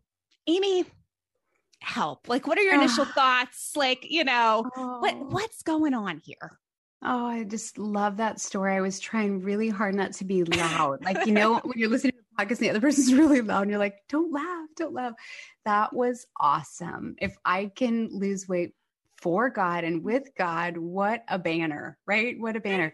Amy, 0.47 0.85
help. 1.81 2.29
Like, 2.29 2.47
what 2.47 2.57
are 2.59 2.63
your 2.63 2.75
initial 2.75 3.05
thoughts? 3.05 3.73
Like, 3.75 4.09
you 4.09 4.25
know, 4.25 4.65
oh. 4.77 5.01
what 5.01 5.19
what's 5.19 5.63
going 5.63 5.95
on 5.95 6.19
here? 6.19 6.59
Oh, 7.03 7.27
I 7.27 7.45
just 7.45 7.79
love 7.79 8.19
that 8.19 8.41
story. 8.41 8.77
I 8.77 8.83
was 8.83 9.01
trying 9.01 9.41
really 9.41 9.71
hard 9.71 9.95
not 9.95 10.13
to 10.15 10.25
be 10.25 10.45
loud. 10.45 11.01
Like, 11.05 11.27
you 11.27 11.33
know, 11.33 11.59
when 11.59 11.79
you're 11.79 11.89
listening 11.89 12.13
to 12.13 12.19
the 12.19 12.45
podcast, 12.45 12.59
and 12.59 12.59
the 12.59 12.71
other 12.71 12.81
person's 12.81 13.15
really 13.15 13.41
loud 13.41 13.63
and 13.63 13.71
you're 13.71 13.79
like, 13.79 13.97
don't 14.09 14.33
laugh, 14.33 14.69
don't 14.77 14.93
laugh. 14.93 15.15
That 15.65 15.95
was 15.95 16.27
awesome. 16.39 17.17
If 17.19 17.37
I 17.45 17.67
can 17.75 18.09
lose 18.13 18.47
weight 18.47 18.75
for 19.17 19.49
God 19.49 19.85
and 19.85 20.05
with 20.05 20.29
God, 20.37 20.77
what 20.77 21.25
a 21.29 21.39
banner, 21.39 21.99
right? 22.07 22.39
What 22.39 22.57
a 22.57 22.61
banner. 22.61 22.93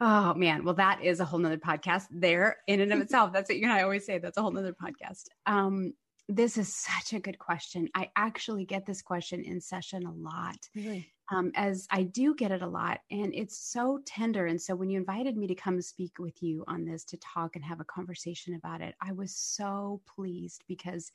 Oh 0.00 0.34
man. 0.34 0.64
Well, 0.64 0.74
that 0.74 1.02
is 1.02 1.20
a 1.20 1.24
whole 1.24 1.38
nother 1.38 1.56
podcast 1.56 2.06
there 2.10 2.58
in 2.66 2.80
and 2.80 2.92
of 2.92 3.00
itself. 3.00 3.32
That's 3.32 3.48
what 3.48 3.58
you 3.58 3.64
and 3.64 3.72
I 3.72 3.82
always 3.82 4.04
say. 4.04 4.18
That's 4.18 4.36
a 4.36 4.42
whole 4.42 4.50
nother 4.50 4.74
podcast. 4.74 5.24
Um, 5.46 5.94
this 6.28 6.58
is 6.58 6.74
such 6.74 7.12
a 7.12 7.20
good 7.20 7.38
question. 7.38 7.88
I 7.94 8.10
actually 8.16 8.64
get 8.64 8.84
this 8.84 9.00
question 9.00 9.42
in 9.42 9.60
session 9.60 10.04
a 10.04 10.12
lot. 10.12 10.68
Really? 10.74 11.08
Um, 11.30 11.50
as 11.54 11.88
I 11.90 12.02
do 12.02 12.34
get 12.34 12.52
it 12.52 12.62
a 12.62 12.68
lot, 12.68 13.00
and 13.10 13.34
it's 13.34 13.58
so 13.58 14.00
tender. 14.06 14.46
And 14.46 14.60
so, 14.60 14.76
when 14.76 14.90
you 14.90 14.98
invited 14.98 15.36
me 15.36 15.46
to 15.48 15.54
come 15.54 15.80
speak 15.80 16.18
with 16.18 16.40
you 16.42 16.64
on 16.68 16.84
this 16.84 17.04
to 17.06 17.16
talk 17.16 17.56
and 17.56 17.64
have 17.64 17.80
a 17.80 17.84
conversation 17.84 18.54
about 18.54 18.80
it, 18.80 18.94
I 19.00 19.12
was 19.12 19.34
so 19.34 20.00
pleased 20.14 20.62
because 20.68 21.10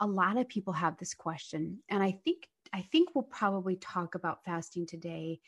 a 0.00 0.06
lot 0.06 0.36
of 0.36 0.48
people 0.48 0.72
have 0.74 0.98
this 0.98 1.14
question, 1.14 1.78
and 1.88 2.02
I 2.02 2.18
think 2.24 2.48
I 2.72 2.82
think 2.92 3.14
we'll 3.14 3.24
probably 3.24 3.76
talk 3.76 4.14
about 4.14 4.44
fasting 4.44 4.86
today 4.86 5.40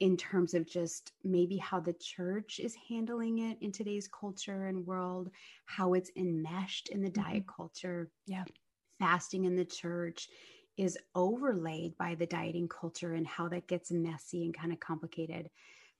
in 0.00 0.16
terms 0.16 0.54
of 0.54 0.66
just 0.66 1.12
maybe 1.22 1.56
how 1.56 1.80
the 1.80 1.92
church 1.94 2.58
is 2.58 2.76
handling 2.88 3.38
it 3.38 3.58
in 3.60 3.70
today's 3.70 4.08
culture 4.08 4.66
and 4.66 4.86
world, 4.86 5.30
how 5.66 5.94
it's 5.94 6.10
enmeshed 6.16 6.88
in 6.88 7.00
the 7.00 7.10
mm-hmm. 7.10 7.22
diet 7.22 7.44
culture. 7.46 8.10
Yeah. 8.26 8.44
Fasting 8.98 9.44
in 9.44 9.56
the 9.56 9.64
church 9.64 10.28
is 10.76 10.98
overlaid 11.14 11.96
by 11.98 12.14
the 12.14 12.26
dieting 12.26 12.68
culture 12.68 13.14
and 13.14 13.26
how 13.26 13.48
that 13.48 13.68
gets 13.68 13.92
messy 13.92 14.44
and 14.44 14.56
kind 14.56 14.72
of 14.72 14.80
complicated. 14.80 15.48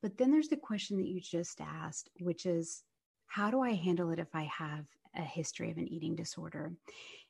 But 0.02 0.18
then 0.18 0.30
there's 0.30 0.48
the 0.48 0.56
question 0.56 0.96
that 0.98 1.06
you 1.06 1.20
just 1.20 1.60
asked, 1.60 2.10
which 2.20 2.46
is 2.46 2.82
how 3.26 3.50
do 3.50 3.60
I 3.60 3.72
handle 3.72 4.10
it 4.10 4.18
if 4.18 4.34
I 4.34 4.44
have 4.44 4.86
a 5.16 5.22
history 5.22 5.70
of 5.70 5.78
an 5.78 5.88
eating 5.88 6.14
disorder? 6.14 6.72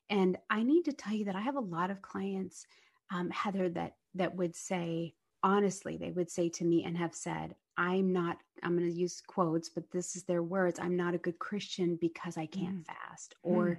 And 0.09 0.37
I 0.49 0.63
need 0.63 0.83
to 0.85 0.93
tell 0.93 1.13
you 1.13 1.25
that 1.25 1.35
I 1.35 1.41
have 1.41 1.55
a 1.55 1.61
lot 1.61 1.89
of 1.89 2.01
clients, 2.01 2.67
um, 3.11 3.29
Heather, 3.29 3.69
that 3.69 3.93
that 4.15 4.35
would 4.35 4.55
say, 4.55 5.13
honestly, 5.45 5.95
they 5.95 6.11
would 6.11 6.29
say 6.29 6.49
to 6.49 6.65
me 6.65 6.83
and 6.83 6.97
have 6.97 7.13
said, 7.13 7.55
I'm 7.77 8.11
not, 8.11 8.37
I'm 8.63 8.75
going 8.75 8.89
to 8.89 8.97
use 8.97 9.21
quotes, 9.21 9.69
but 9.69 9.89
this 9.91 10.15
is 10.15 10.23
their 10.23 10.41
words. 10.41 10.79
I'm 10.79 10.97
not 10.97 11.13
a 11.13 11.19
good 11.19 11.37
Christian 11.37 11.97
because 12.01 12.35
I 12.35 12.47
can't 12.47 12.83
mm. 12.83 12.85
fast. 12.87 13.35
Or 13.43 13.65
mm. 13.65 13.77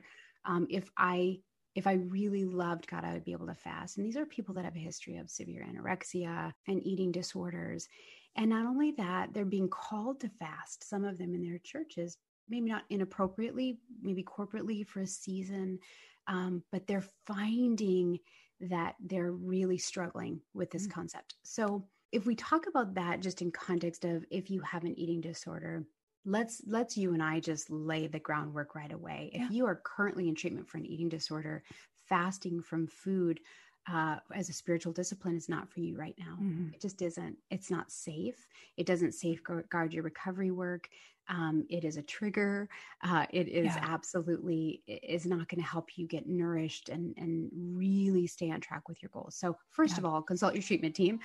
um, 0.50 0.66
if 0.70 0.88
I, 0.96 1.40
if 1.74 1.88
I 1.88 1.94
really 1.94 2.44
loved 2.44 2.86
God, 2.86 3.04
I 3.04 3.12
would 3.12 3.24
be 3.24 3.32
able 3.32 3.48
to 3.48 3.54
fast. 3.54 3.98
And 3.98 4.06
these 4.06 4.16
are 4.16 4.24
people 4.24 4.54
that 4.54 4.64
have 4.64 4.76
a 4.76 4.78
history 4.78 5.16
of 5.16 5.28
severe 5.28 5.66
anorexia 5.68 6.52
and 6.68 6.86
eating 6.86 7.10
disorders. 7.10 7.88
And 8.36 8.48
not 8.48 8.64
only 8.64 8.92
that, 8.92 9.34
they're 9.34 9.44
being 9.44 9.68
called 9.68 10.20
to 10.20 10.30
fast, 10.38 10.88
some 10.88 11.04
of 11.04 11.18
them 11.18 11.34
in 11.34 11.42
their 11.42 11.58
churches, 11.58 12.16
maybe 12.48 12.70
not 12.70 12.84
inappropriately, 12.90 13.80
maybe 14.02 14.22
corporately 14.22 14.86
for 14.86 15.00
a 15.00 15.06
season, 15.06 15.80
um, 16.28 16.62
but 16.70 16.86
they're 16.86 17.04
finding 17.26 18.20
that 18.60 18.94
they're 19.00 19.32
really 19.32 19.78
struggling 19.78 20.40
with 20.54 20.70
this 20.70 20.84
mm-hmm. 20.84 20.92
concept. 20.92 21.34
So, 21.42 21.84
if 22.12 22.24
we 22.24 22.36
talk 22.36 22.66
about 22.68 22.94
that 22.94 23.20
just 23.20 23.42
in 23.42 23.50
context 23.50 24.04
of 24.04 24.24
if 24.30 24.48
you 24.48 24.60
have 24.60 24.84
an 24.84 24.98
eating 24.98 25.20
disorder, 25.20 25.84
let's 26.24 26.62
let's 26.66 26.96
you 26.96 27.14
and 27.14 27.22
I 27.22 27.40
just 27.40 27.70
lay 27.70 28.06
the 28.06 28.20
groundwork 28.20 28.74
right 28.74 28.92
away. 28.92 29.30
Yeah. 29.32 29.44
If 29.44 29.50
you 29.50 29.66
are 29.66 29.80
currently 29.84 30.28
in 30.28 30.34
treatment 30.34 30.68
for 30.68 30.78
an 30.78 30.86
eating 30.86 31.08
disorder, 31.08 31.62
fasting 32.08 32.62
from 32.62 32.86
food 32.86 33.40
uh, 33.90 34.16
as 34.34 34.48
a 34.48 34.52
spiritual 34.52 34.92
discipline 34.92 35.36
is 35.36 35.48
not 35.48 35.68
for 35.68 35.80
you 35.80 35.96
right 35.96 36.16
now. 36.18 36.36
Mm-hmm. 36.40 36.74
It 36.74 36.80
just 36.80 37.02
isn't. 37.02 37.36
It's 37.50 37.70
not 37.70 37.90
safe. 37.90 38.46
It 38.76 38.86
doesn't 38.86 39.12
safeguard 39.12 39.92
your 39.92 40.02
recovery 40.02 40.50
work. 40.50 40.88
Um, 41.28 41.66
it 41.68 41.84
is 41.84 41.96
a 41.96 42.02
trigger. 42.02 42.68
Uh, 43.02 43.26
it 43.30 43.48
is 43.48 43.66
yeah. 43.66 43.84
absolutely 43.88 44.82
it 44.86 45.02
is 45.02 45.26
not 45.26 45.48
going 45.48 45.60
to 45.60 45.68
help 45.68 45.96
you 45.96 46.06
get 46.06 46.28
nourished 46.28 46.88
and 46.88 47.14
and 47.16 47.50
really 47.52 48.26
stay 48.26 48.50
on 48.50 48.60
track 48.60 48.88
with 48.88 49.02
your 49.02 49.10
goals. 49.12 49.34
So 49.34 49.56
first 49.70 49.94
yeah. 49.94 49.98
of 49.98 50.04
all, 50.04 50.22
consult 50.22 50.54
your 50.54 50.62
treatment 50.62 50.94
team. 50.94 51.20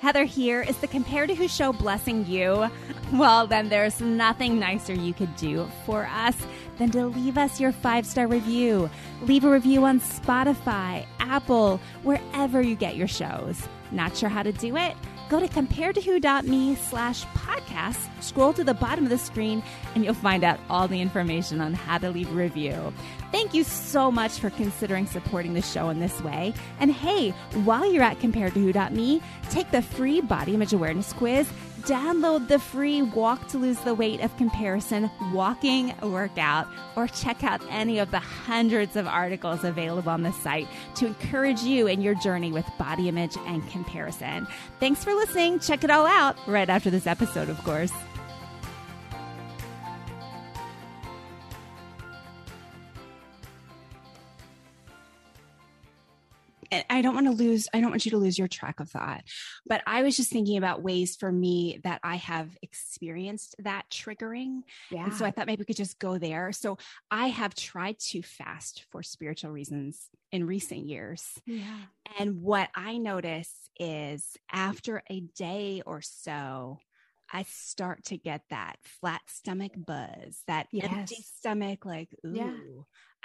Heather 0.00 0.24
here. 0.24 0.62
Is 0.62 0.76
the 0.76 0.86
Compare 0.86 1.26
to 1.26 1.34
Who 1.34 1.48
show 1.48 1.72
blessing 1.72 2.26
you? 2.26 2.68
Well, 3.12 3.46
then 3.46 3.68
there's 3.68 4.00
nothing 4.00 4.58
nicer 4.58 4.92
you 4.92 5.14
could 5.14 5.34
do 5.36 5.68
for 5.86 6.06
us 6.06 6.36
than 6.78 6.90
to 6.90 7.06
leave 7.06 7.38
us 7.38 7.60
your 7.60 7.72
five 7.72 8.06
star 8.06 8.26
review. 8.26 8.90
Leave 9.22 9.44
a 9.44 9.50
review 9.50 9.84
on 9.84 10.00
Spotify, 10.00 11.06
Apple, 11.20 11.80
wherever 12.02 12.60
you 12.60 12.76
get 12.76 12.96
your 12.96 13.08
shows. 13.08 13.68
Not 13.90 14.16
sure 14.16 14.28
how 14.28 14.42
to 14.42 14.52
do 14.52 14.76
it? 14.76 14.94
Go 15.28 15.40
to 15.40 15.48
comparetowho.me 15.48 16.76
slash 16.76 17.24
podcast, 17.26 18.08
scroll 18.22 18.52
to 18.52 18.62
the 18.62 18.74
bottom 18.74 19.04
of 19.04 19.10
the 19.10 19.18
screen, 19.18 19.60
and 19.94 20.04
you'll 20.04 20.14
find 20.14 20.44
out 20.44 20.60
all 20.70 20.86
the 20.86 21.00
information 21.00 21.60
on 21.60 21.74
how 21.74 21.98
to 21.98 22.10
leave 22.10 22.30
a 22.30 22.34
review. 22.34 22.92
Thank 23.32 23.52
you 23.52 23.64
so 23.64 24.12
much 24.12 24.38
for 24.38 24.50
considering 24.50 25.06
supporting 25.06 25.54
the 25.54 25.62
show 25.62 25.88
in 25.88 25.98
this 25.98 26.22
way. 26.22 26.54
And 26.78 26.92
hey, 26.92 27.30
while 27.64 27.90
you're 27.90 28.04
at 28.04 28.20
comparetowho.me, 28.20 29.20
take 29.50 29.70
the 29.72 29.82
free 29.82 30.20
body 30.20 30.54
image 30.54 30.72
awareness 30.72 31.12
quiz 31.12 31.50
download 31.86 32.48
the 32.48 32.58
free 32.58 33.00
Walk 33.00 33.46
to 33.48 33.58
Lose 33.58 33.78
the 33.80 33.94
Weight 33.94 34.20
of 34.20 34.36
Comparison 34.36 35.08
walking 35.32 35.94
workout 36.02 36.66
or 36.96 37.06
check 37.06 37.44
out 37.44 37.62
any 37.70 38.00
of 38.00 38.10
the 38.10 38.18
hundreds 38.18 38.96
of 38.96 39.06
articles 39.06 39.62
available 39.62 40.10
on 40.10 40.22
the 40.22 40.32
site 40.32 40.66
to 40.96 41.06
encourage 41.06 41.60
you 41.62 41.86
in 41.86 42.00
your 42.00 42.16
journey 42.16 42.50
with 42.50 42.66
body 42.76 43.08
image 43.08 43.36
and 43.46 43.68
comparison. 43.70 44.48
Thanks 44.80 45.04
for 45.04 45.14
listening. 45.14 45.60
Check 45.60 45.84
it 45.84 45.90
all 45.90 46.06
out 46.06 46.36
right 46.48 46.68
after 46.68 46.90
this 46.90 47.06
episode, 47.06 47.48
of 47.48 47.62
course. 47.62 47.92
I 56.96 57.02
don't 57.02 57.14
want 57.14 57.26
to 57.26 57.32
lose, 57.32 57.68
I 57.72 57.80
don't 57.80 57.90
want 57.90 58.04
you 58.04 58.10
to 58.12 58.18
lose 58.18 58.38
your 58.38 58.48
track 58.48 58.80
of 58.80 58.90
thought. 58.90 59.22
But 59.66 59.82
I 59.86 60.02
was 60.02 60.16
just 60.16 60.30
thinking 60.30 60.56
about 60.56 60.82
ways 60.82 61.16
for 61.16 61.30
me 61.30 61.80
that 61.84 62.00
I 62.02 62.16
have 62.16 62.56
experienced 62.62 63.54
that 63.60 63.84
triggering. 63.90 64.62
Yeah. 64.90 65.04
And 65.04 65.14
so 65.14 65.24
I 65.24 65.30
thought 65.30 65.46
maybe 65.46 65.60
we 65.60 65.66
could 65.66 65.76
just 65.76 65.98
go 65.98 66.18
there. 66.18 66.52
So 66.52 66.78
I 67.10 67.28
have 67.28 67.54
tried 67.54 67.98
to 68.10 68.22
fast 68.22 68.84
for 68.90 69.02
spiritual 69.02 69.50
reasons 69.50 70.08
in 70.32 70.46
recent 70.46 70.86
years. 70.86 71.24
Yeah. 71.46 71.78
And 72.18 72.42
what 72.42 72.70
I 72.74 72.96
notice 72.96 73.52
is 73.78 74.36
after 74.50 75.02
a 75.10 75.20
day 75.20 75.82
or 75.84 76.00
so, 76.00 76.78
I 77.36 77.44
start 77.50 78.04
to 78.04 78.16
get 78.16 78.40
that 78.48 78.76
flat 78.82 79.20
stomach 79.26 79.72
buzz, 79.76 80.40
that 80.46 80.68
yes. 80.72 80.88
empty 80.90 81.22
stomach, 81.36 81.84
like, 81.84 82.08
ooh, 82.24 82.32
yeah. 82.32 82.54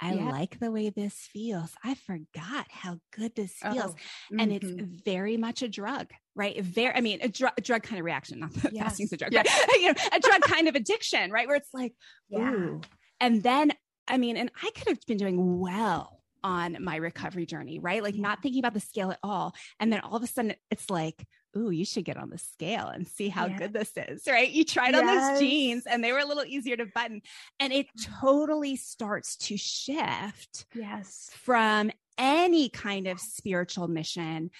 I 0.02 0.12
yeah. 0.12 0.28
like 0.28 0.60
the 0.60 0.70
way 0.70 0.90
this 0.90 1.14
feels. 1.14 1.70
I 1.82 1.94
forgot 1.94 2.66
how 2.68 2.98
good 3.16 3.34
this 3.34 3.54
feels. 3.54 3.76
Oh, 3.78 3.88
mm-hmm. 3.88 4.40
And 4.40 4.52
it's 4.52 4.66
mm-hmm. 4.66 4.96
very 5.02 5.38
much 5.38 5.62
a 5.62 5.68
drug, 5.68 6.10
right? 6.34 6.62
Very, 6.62 6.94
I 6.94 7.00
mean, 7.00 7.20
a, 7.22 7.28
dr- 7.28 7.54
a 7.56 7.62
drug 7.62 7.84
kind 7.84 8.00
of 8.00 8.04
reaction, 8.04 8.40
not 8.40 8.52
that 8.52 8.74
yes. 8.74 8.84
fasting's 8.84 9.14
a 9.14 9.16
drug, 9.16 9.32
yes. 9.32 9.48
but 9.66 9.76
you 9.80 9.86
know, 9.86 9.94
a 10.12 10.20
drug 10.20 10.42
kind 10.42 10.68
of 10.68 10.74
addiction, 10.74 11.30
right? 11.30 11.46
Where 11.46 11.56
it's 11.56 11.72
like, 11.72 11.94
yeah. 12.28 12.52
ooh. 12.52 12.82
And 13.18 13.42
then, 13.42 13.72
I 14.06 14.18
mean, 14.18 14.36
and 14.36 14.50
I 14.62 14.72
could 14.74 14.88
have 14.88 15.00
been 15.06 15.16
doing 15.16 15.58
well 15.58 16.20
on 16.44 16.76
my 16.84 16.96
recovery 16.96 17.46
journey, 17.46 17.78
right? 17.78 18.02
Like 18.02 18.16
not 18.16 18.42
thinking 18.42 18.58
about 18.58 18.74
the 18.74 18.80
scale 18.80 19.10
at 19.10 19.20
all. 19.22 19.54
And 19.80 19.90
then 19.90 20.00
all 20.00 20.16
of 20.16 20.22
a 20.22 20.26
sudden 20.26 20.54
it's 20.70 20.90
like, 20.90 21.26
ooh, 21.56 21.70
you 21.70 21.84
should 21.84 22.04
get 22.04 22.16
on 22.16 22.30
the 22.30 22.38
scale 22.38 22.86
and 22.86 23.06
see 23.06 23.28
how 23.28 23.46
yes. 23.46 23.58
good 23.58 23.72
this 23.72 23.92
is, 23.96 24.22
right? 24.26 24.50
You 24.50 24.64
tried 24.64 24.94
yes. 24.94 25.00
on 25.00 25.06
those 25.06 25.40
jeans 25.40 25.86
and 25.86 26.02
they 26.02 26.12
were 26.12 26.18
a 26.18 26.26
little 26.26 26.44
easier 26.44 26.76
to 26.76 26.86
button. 26.86 27.22
And 27.60 27.72
it 27.72 27.86
mm. 27.86 28.20
totally 28.20 28.76
starts 28.76 29.36
to 29.36 29.56
shift 29.56 30.66
yes. 30.74 31.30
from 31.34 31.90
any 32.18 32.68
kind 32.68 33.06
of 33.06 33.20
spiritual 33.20 33.88
mission 33.88 34.50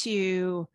to 0.00 0.68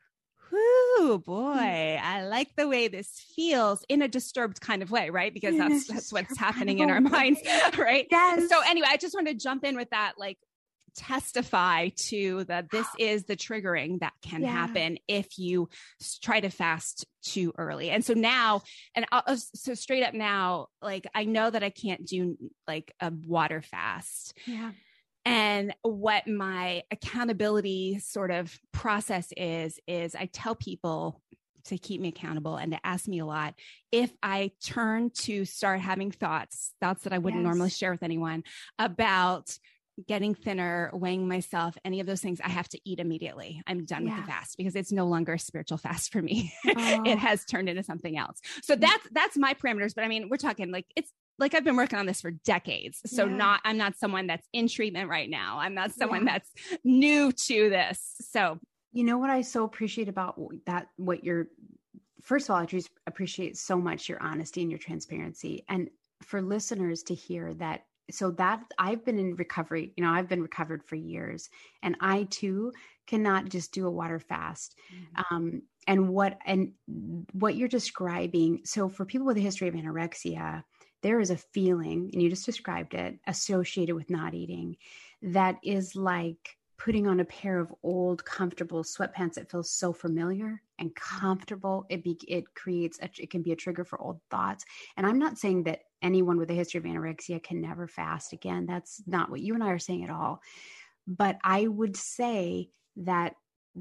Whoo, 0.51 1.19
boy, 1.19 1.57
mm. 1.57 2.01
I 2.01 2.25
like 2.25 2.55
the 2.55 2.67
way 2.67 2.87
this 2.87 3.07
feels 3.35 3.83
in 3.89 4.01
a 4.01 4.07
disturbed 4.07 4.61
kind 4.61 4.81
of 4.81 4.91
way, 4.91 5.09
right? 5.09 5.33
Because 5.33 5.57
that's 5.57 5.87
that's 5.87 6.13
what's 6.13 6.37
happening 6.37 6.79
in 6.79 6.89
our 6.89 7.01
minds, 7.01 7.41
right? 7.77 8.07
Yes. 8.09 8.49
So 8.49 8.61
anyway, 8.67 8.87
I 8.89 8.97
just 8.97 9.13
wanted 9.13 9.37
to 9.37 9.43
jump 9.43 9.63
in 9.65 9.75
with 9.75 9.89
that, 9.89 10.13
like 10.17 10.37
testify 10.97 11.89
to 11.95 12.43
that 12.45 12.69
this 12.71 12.87
is 12.99 13.23
the 13.23 13.37
triggering 13.37 13.99
that 13.99 14.13
can 14.21 14.41
yeah. 14.41 14.49
happen 14.49 14.97
if 15.07 15.37
you 15.37 15.69
try 16.21 16.39
to 16.39 16.49
fast 16.49 17.05
too 17.23 17.53
early. 17.57 17.89
And 17.89 18.03
so 18.03 18.13
now, 18.13 18.63
and 18.95 19.05
I'll, 19.11 19.37
so 19.37 19.73
straight 19.73 20.03
up 20.03 20.13
now, 20.13 20.67
like 20.81 21.05
I 21.13 21.25
know 21.25 21.49
that 21.49 21.63
I 21.63 21.69
can't 21.69 22.05
do 22.05 22.37
like 22.67 22.93
a 22.99 23.11
water 23.11 23.61
fast. 23.61 24.37
Yeah. 24.45 24.71
And 25.25 25.75
what 25.81 26.27
my 26.27 26.83
accountability 26.89 27.99
sort 27.99 28.31
of 28.31 28.57
process 28.71 29.31
is, 29.35 29.79
is 29.87 30.15
I 30.15 30.29
tell 30.31 30.55
people 30.55 31.21
to 31.65 31.77
keep 31.77 31.99
me 31.99 32.07
accountable 32.07 32.55
and 32.55 32.71
to 32.71 32.79
ask 32.83 33.07
me 33.07 33.19
a 33.19 33.25
lot. 33.25 33.53
If 33.91 34.11
I 34.23 34.51
turn 34.63 35.11
to 35.23 35.43
start 35.43 35.81
having 35.81 36.11
thoughts, 36.11 36.73
thoughts 36.79 37.03
that 37.03 37.11
I 37.11 37.17
wouldn't 37.17 37.43
yes. 37.43 37.45
normally 37.45 37.69
share 37.69 37.91
with 37.91 38.03
anyone 38.03 38.43
about 38.79 39.57
getting 40.05 40.35
thinner, 40.35 40.91
weighing 40.93 41.27
myself, 41.27 41.77
any 41.83 41.99
of 41.99 42.05
those 42.05 42.21
things, 42.21 42.39
I 42.43 42.49
have 42.49 42.69
to 42.69 42.79
eat 42.85 42.99
immediately. 42.99 43.61
I'm 43.65 43.85
done 43.85 44.05
yeah. 44.05 44.15
with 44.15 44.25
the 44.25 44.31
fast 44.31 44.57
because 44.57 44.75
it's 44.75 44.91
no 44.91 45.05
longer 45.05 45.33
a 45.33 45.39
spiritual 45.39 45.77
fast 45.77 46.11
for 46.11 46.21
me. 46.21 46.53
Oh. 46.79 47.03
it 47.05 47.17
has 47.17 47.43
turned 47.43 47.69
into 47.69 47.81
something 47.81 48.17
else. 48.17 48.39
So 48.61 48.75
mm. 48.75 48.81
that's 48.81 49.07
that's 49.11 49.37
my 49.37 49.53
parameters. 49.55 49.95
But 49.95 50.03
I 50.03 50.07
mean, 50.07 50.29
we're 50.29 50.37
talking 50.37 50.71
like 50.71 50.85
it's 50.95 51.11
like 51.39 51.55
I've 51.55 51.63
been 51.63 51.75
working 51.75 51.97
on 51.97 52.05
this 52.05 52.21
for 52.21 52.31
decades. 52.31 53.01
So 53.05 53.25
yeah. 53.25 53.35
not 53.35 53.61
I'm 53.65 53.77
not 53.77 53.95
someone 53.95 54.27
that's 54.27 54.47
in 54.53 54.67
treatment 54.67 55.09
right 55.09 55.29
now. 55.29 55.57
I'm 55.59 55.73
not 55.73 55.93
someone 55.93 56.25
yeah. 56.25 56.33
that's 56.33 56.79
new 56.83 57.31
to 57.31 57.69
this. 57.69 58.15
So 58.21 58.59
you 58.91 59.03
know 59.03 59.17
what 59.17 59.29
I 59.29 59.41
so 59.41 59.63
appreciate 59.63 60.07
about 60.07 60.39
that 60.65 60.87
what 60.97 61.23
you're 61.23 61.47
first 62.21 62.47
of 62.49 62.53
all, 62.53 62.61
I 62.61 62.65
just 62.65 62.89
appreciate 63.07 63.57
so 63.57 63.77
much 63.77 64.09
your 64.09 64.21
honesty 64.21 64.61
and 64.61 64.69
your 64.69 64.79
transparency. 64.79 65.63
And 65.69 65.89
for 66.21 66.41
listeners 66.41 67.03
to 67.03 67.15
hear 67.15 67.53
that 67.55 67.85
so 68.09 68.31
that 68.31 68.63
I've 68.77 69.03
been 69.03 69.19
in 69.19 69.35
recovery, 69.35 69.93
you 69.95 70.03
know, 70.03 70.11
I've 70.11 70.29
been 70.29 70.41
recovered 70.41 70.83
for 70.83 70.95
years 70.95 71.49
and 71.83 71.95
I 71.99 72.23
too 72.29 72.73
cannot 73.05 73.49
just 73.49 73.73
do 73.73 73.87
a 73.87 73.91
water 73.91 74.19
fast. 74.19 74.75
Mm-hmm. 74.93 75.35
Um, 75.35 75.61
and 75.87 76.09
what 76.09 76.37
and 76.45 76.73
what 77.31 77.55
you're 77.55 77.69
describing, 77.69 78.61
so 78.65 78.89
for 78.89 79.05
people 79.05 79.25
with 79.25 79.37
a 79.37 79.41
history 79.41 79.69
of 79.69 79.73
anorexia, 79.73 80.63
there 81.01 81.19
is 81.21 81.29
a 81.29 81.37
feeling, 81.37 82.09
and 82.11 82.21
you 82.21 82.29
just 82.29 82.45
described 82.45 82.93
it, 82.93 83.17
associated 83.27 83.95
with 83.95 84.09
not 84.09 84.33
eating 84.33 84.75
that 85.21 85.57
is 85.63 85.95
like 85.95 86.57
putting 86.77 87.07
on 87.07 87.19
a 87.19 87.25
pair 87.25 87.59
of 87.59 87.73
old 87.83 88.23
comfortable 88.23 88.83
sweatpants 88.83 89.33
that 89.33 89.49
feels 89.49 89.71
so 89.71 89.91
familiar 89.91 90.61
and 90.79 90.93
comfortable 90.95 91.85
it 91.89 92.03
be 92.03 92.17
it 92.27 92.53
creates 92.53 92.99
a, 93.01 93.09
it 93.17 93.29
can 93.29 93.41
be 93.41 93.51
a 93.51 93.55
trigger 93.55 93.83
for 93.83 93.99
old 93.99 94.19
thoughts 94.29 94.63
and 94.95 95.05
i'm 95.05 95.17
not 95.17 95.37
saying 95.37 95.63
that 95.63 95.81
anyone 96.01 96.37
with 96.37 96.49
a 96.51 96.53
history 96.53 96.77
of 96.77 96.85
anorexia 96.85 97.41
can 97.41 97.61
never 97.61 97.87
fast 97.87 98.33
again 98.33 98.65
that's 98.65 99.01
not 99.07 99.29
what 99.29 99.41
you 99.41 99.53
and 99.53 99.63
i 99.63 99.69
are 99.69 99.79
saying 99.79 100.03
at 100.03 100.09
all 100.09 100.39
but 101.07 101.37
i 101.43 101.67
would 101.67 101.95
say 101.95 102.69
that 102.95 103.33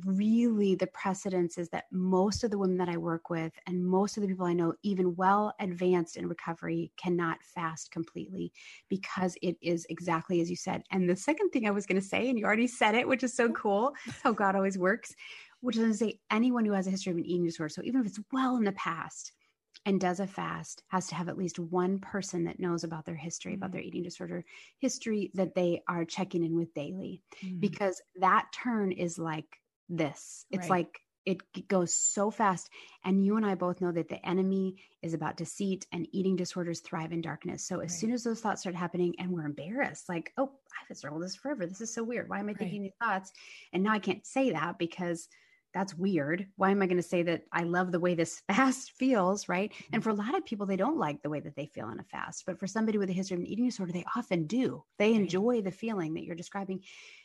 really 0.05 0.75
the 0.75 0.87
precedence 0.89 1.57
is 1.59 1.69
that 1.71 1.85
most 1.91 2.45
of 2.45 2.51
the 2.51 2.59
women 2.59 2.77
that 2.77 2.89
I 2.89 2.97
work 2.97 3.31
with 3.31 3.53
and 3.67 3.85
most 3.85 4.17
of 4.17 4.23
the 4.23 4.29
people 4.29 4.47
I 4.47 4.53
know, 4.53 4.75
even 4.83 5.17
well 5.17 5.55
advanced 5.61 6.17
in 6.17 6.29
recovery, 6.29 6.93
cannot 6.97 7.43
fast 7.43 7.91
completely 7.91 8.53
because 8.89 9.37
it 9.43 9.57
is 9.63 9.87
exactly 9.89 10.41
as 10.41 10.51
you 10.51 10.57
said. 10.57 10.83
And 10.91 11.09
the 11.09 11.17
second 11.17 11.51
thing 11.51 11.67
I 11.67 11.71
was 11.71 11.87
going 11.87 12.01
to 12.01 12.07
say, 12.07 12.29
and 12.29 12.39
you 12.39 12.45
already 12.45 12.67
said 12.67 12.95
it, 12.95 13.09
which 13.09 13.23
is 13.23 13.35
so 13.35 13.51
cool, 13.53 13.93
how 14.23 14.33
God 14.33 14.57
always 14.57 14.79
works, 14.79 15.15
which 15.61 15.77
is 15.77 15.99
to 15.99 16.05
say 16.05 16.21
anyone 16.31 16.65
who 16.65 16.73
has 16.73 16.87
a 16.87 16.91
history 16.91 17.13
of 17.13 17.19
an 17.19 17.25
eating 17.25 17.47
disorder, 17.47 17.71
so 17.71 17.83
even 17.85 18.01
if 18.01 18.07
it's 18.07 18.21
well 18.33 18.57
in 18.57 18.65
the 18.65 18.73
past, 18.73 19.33
and 19.87 20.01
does 20.01 20.19
a 20.21 20.27
fast 20.27 20.83
has 20.89 21.07
to 21.07 21.15
have 21.15 21.29
at 21.29 21.39
least 21.39 21.59
one 21.59 22.01
person 22.01 22.45
that 22.45 22.61
knows 22.61 22.85
about 22.85 23.07
their 23.07 23.15
history, 23.15 23.53
mm-hmm. 23.53 23.63
about 23.63 23.73
their 23.73 23.81
eating 23.81 24.03
disorder 24.03 24.45
history 24.81 25.31
that 25.35 25.55
they 25.55 25.83
are 25.89 26.05
checking 26.05 26.45
in 26.45 26.57
with 26.57 26.75
daily. 26.75 27.23
Mm-hmm. 27.43 27.61
Because 27.61 28.03
that 28.21 28.49
turn 28.53 28.93
is 28.93 29.19
like 29.19 29.47
this. 29.89 30.45
It's 30.51 30.69
right. 30.69 30.71
like 30.71 31.01
it 31.25 31.67
goes 31.67 31.93
so 31.93 32.31
fast. 32.31 32.71
And 33.05 33.25
you 33.25 33.37
and 33.37 33.45
I 33.45 33.57
both 33.57 33.81
know 33.81 33.91
that 33.91 34.09
the 34.09 34.25
enemy 34.25 34.77
is 35.03 35.13
about 35.13 35.37
deceit 35.37 35.85
and 35.93 36.07
eating 36.13 36.37
disorders 36.37 36.81
thrive 36.81 37.13
in 37.13 37.21
darkness. 37.21 37.67
So 37.67 37.77
as 37.77 37.91
right. 37.91 37.91
soon 37.91 38.13
as 38.13 38.23
those 38.23 38.41
thoughts 38.41 38.61
start 38.61 38.77
happening 38.77 39.15
and 39.19 39.31
we're 39.31 39.45
embarrassed, 39.45 40.09
like, 40.09 40.33
oh, 40.37 40.53
I've 40.89 40.97
struggled 40.97 41.25
this 41.25 41.35
forever. 41.35 41.67
This 41.67 41.81
is 41.81 41.93
so 41.93 42.05
weird. 42.05 42.29
Why 42.29 42.39
am 42.39 42.45
I 42.45 42.49
right. 42.49 42.59
thinking 42.59 42.83
these 42.83 42.93
thoughts? 43.03 43.33
And 43.73 43.83
now 43.83 43.93
I 43.93 43.99
can't 43.99 44.25
say 44.25 44.53
that 44.53 44.79
because 44.79 45.27
that's 45.77 45.95
weird. 45.95 46.47
Why 46.57 46.71
am 46.71 46.81
I 46.81 46.87
going 46.87 46.97
to 46.97 47.03
say 47.03 47.23
that 47.25 47.43
I 47.53 47.65
love 47.65 47.93
the 47.93 48.01
way 48.01 48.15
this 48.15 48.41
fast 48.49 48.93
feels, 48.93 49.47
right? 49.47 49.71
Mm-hmm. 49.71 49.95
And 49.95 50.03
for 50.03 50.09
a 50.09 50.15
lot 50.15 50.35
of 50.35 50.43
people, 50.47 50.65
they 50.65 50.75
don't 50.75 50.97
like 50.97 51.21
the 51.21 51.29
way 51.29 51.39
that 51.41 51.55
they 51.55 51.67
feel 51.67 51.91
in 51.91 52.01
a 52.01 52.03
fast. 52.03 52.47
But 52.47 52.59
for 52.59 52.67
somebody 52.67 52.97
with 52.97 53.11
a 53.11 53.13
history 53.13 53.35
of 53.35 53.43
an 53.43 53.47
eating 53.47 53.67
disorder, 53.67 53.93
they 53.93 54.05
often 54.17 54.47
do. 54.47 54.83
They 54.99 55.13
right. 55.13 55.21
enjoy 55.21 55.61
the 55.61 55.71
feeling 55.71 56.15
that 56.15 56.25
you're 56.25 56.35
describing. 56.35 56.81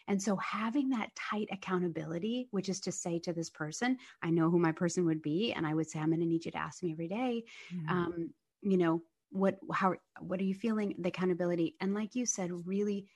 And 0.09 0.21
so 0.21 0.35
having 0.35 0.89
that 0.89 1.15
tight 1.15 1.47
accountability, 1.49 2.49
which 2.51 2.67
is 2.67 2.81
to 2.81 2.91
say 2.91 3.19
to 3.19 3.31
this 3.31 3.49
person, 3.49 3.97
I 4.21 4.29
know 4.31 4.49
who 4.49 4.59
my 4.59 4.73
person 4.73 5.05
would 5.05 5.21
be, 5.21 5.53
and 5.53 5.65
I 5.65 5.73
would 5.73 5.89
say, 5.89 5.99
I'm 5.99 6.09
going 6.09 6.19
to 6.19 6.25
need 6.25 6.43
you 6.43 6.51
to 6.51 6.57
ask 6.57 6.83
me 6.83 6.91
every 6.91 7.07
day, 7.07 7.45
mm-hmm. 7.73 7.89
um, 7.89 8.29
you 8.61 8.77
know, 8.77 9.01
what, 9.29 9.59
how, 9.71 9.93
what 10.19 10.41
are 10.41 10.43
you 10.43 10.55
feeling? 10.55 10.93
The 10.99 11.07
accountability. 11.07 11.77
And 11.79 11.93
like 11.93 12.15
you 12.15 12.25
said, 12.25 12.51
really 12.67 13.07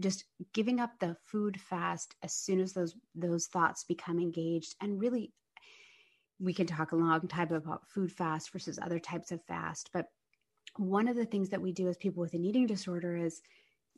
just 0.00 0.24
giving 0.52 0.80
up 0.80 0.90
the 0.98 1.16
food 1.22 1.60
fast 1.60 2.14
as 2.22 2.32
soon 2.32 2.60
as 2.60 2.72
those 2.72 2.94
those 3.14 3.46
thoughts 3.46 3.84
become 3.84 4.18
engaged 4.18 4.74
and 4.80 5.00
really 5.00 5.32
we 6.40 6.54
can 6.54 6.66
talk 6.66 6.92
a 6.92 6.96
long 6.96 7.28
time 7.28 7.52
about 7.52 7.88
food 7.88 8.10
fast 8.10 8.52
versus 8.52 8.78
other 8.80 8.98
types 8.98 9.30
of 9.30 9.44
fast 9.44 9.90
but 9.92 10.06
one 10.76 11.08
of 11.08 11.16
the 11.16 11.26
things 11.26 11.50
that 11.50 11.60
we 11.60 11.72
do 11.72 11.88
as 11.88 11.96
people 11.98 12.22
with 12.22 12.34
an 12.34 12.44
eating 12.44 12.66
disorder 12.66 13.16
is 13.16 13.42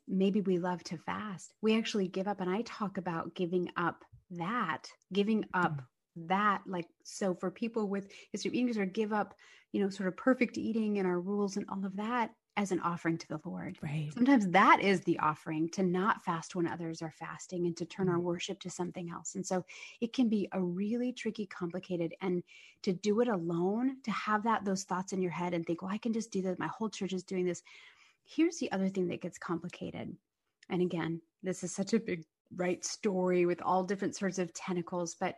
maybe 0.09 0.41
we 0.41 0.59
love 0.59 0.83
to 0.85 0.99
fast 0.99 1.53
we 1.63 1.77
actually 1.77 2.09
give 2.09 2.29
up 2.29 2.41
and 2.41 2.51
i 2.51 2.63
talk 2.63 2.99
about 2.99 3.35
giving 3.35 3.69
up 3.77 4.05
that 4.31 4.89
giving 5.13 5.45
up 5.55 5.77
mm. 5.77 5.85
that 6.29 6.61
like 6.67 6.89
so 7.05 7.35
for 7.35 7.51
people 7.51 7.89
with 7.89 8.11
history 8.33 8.49
of 8.49 8.55
eating 8.55 8.67
disorder 8.67 8.91
give 8.91 9.13
up 9.13 9.35
you 9.73 9.83
know 9.83 9.89
sort 9.89 10.09
of 10.09 10.17
perfect 10.17 10.59
eating 10.59 10.99
and 10.99 11.07
our 11.07 11.21
rules 11.21 11.57
and 11.57 11.67
all 11.69 11.85
of 11.85 11.97
that 11.97 12.31
as 12.57 12.71
an 12.71 12.81
offering 12.81 13.19
to 13.19 13.29
the 13.29 13.41
Lord. 13.45 13.79
Right. 13.83 14.11
Sometimes 14.15 14.49
that 14.51 14.81
is 14.81 15.01
the 15.01 15.19
offering 15.19 15.69
to 15.71 15.83
not 15.83 16.25
fast 16.25 16.55
when 16.55 16.69
others 16.69 17.03
are 17.03 17.11
fasting 17.11 17.67
and 17.67 17.77
to 17.77 17.85
turn 17.85 18.09
our 18.09 18.21
worship 18.21 18.61
to 18.61 18.71
something 18.71 19.11
else. 19.11 19.35
And 19.35 19.45
so 19.45 19.65
it 20.01 20.13
can 20.13 20.29
be 20.29 20.49
a 20.53 20.63
really 20.63 21.13
tricky, 21.13 21.47
complicated, 21.47 22.15
and 22.21 22.43
to 22.83 22.93
do 22.93 23.21
it 23.21 23.29
alone, 23.29 23.97
to 24.05 24.11
have 24.11 24.45
that 24.45 24.65
those 24.65 24.85
thoughts 24.85 25.13
in 25.13 25.21
your 25.21 25.33
head 25.33 25.53
and 25.53 25.67
think, 25.67 25.83
well, 25.83 25.91
I 25.91 25.99
can 25.99 26.13
just 26.13 26.31
do 26.31 26.43
that. 26.43 26.59
My 26.59 26.69
whole 26.69 26.89
church 26.89 27.13
is 27.13 27.25
doing 27.25 27.45
this. 27.45 27.63
Here's 28.25 28.59
the 28.59 28.71
other 28.71 28.89
thing 28.89 29.09
that 29.09 29.21
gets 29.21 29.39
complicated. 29.39 30.17
And 30.71 30.81
again, 30.81 31.21
this 31.43 31.65
is 31.65 31.75
such 31.75 31.93
a 31.93 32.01
big 32.01 32.25
right 32.57 32.85
story 32.85 33.47
with 33.47 33.61
all 33.63 33.83
different 33.83 34.15
sorts 34.15 34.39
of 34.39 34.53
tentacles, 34.55 35.17
but 35.19 35.37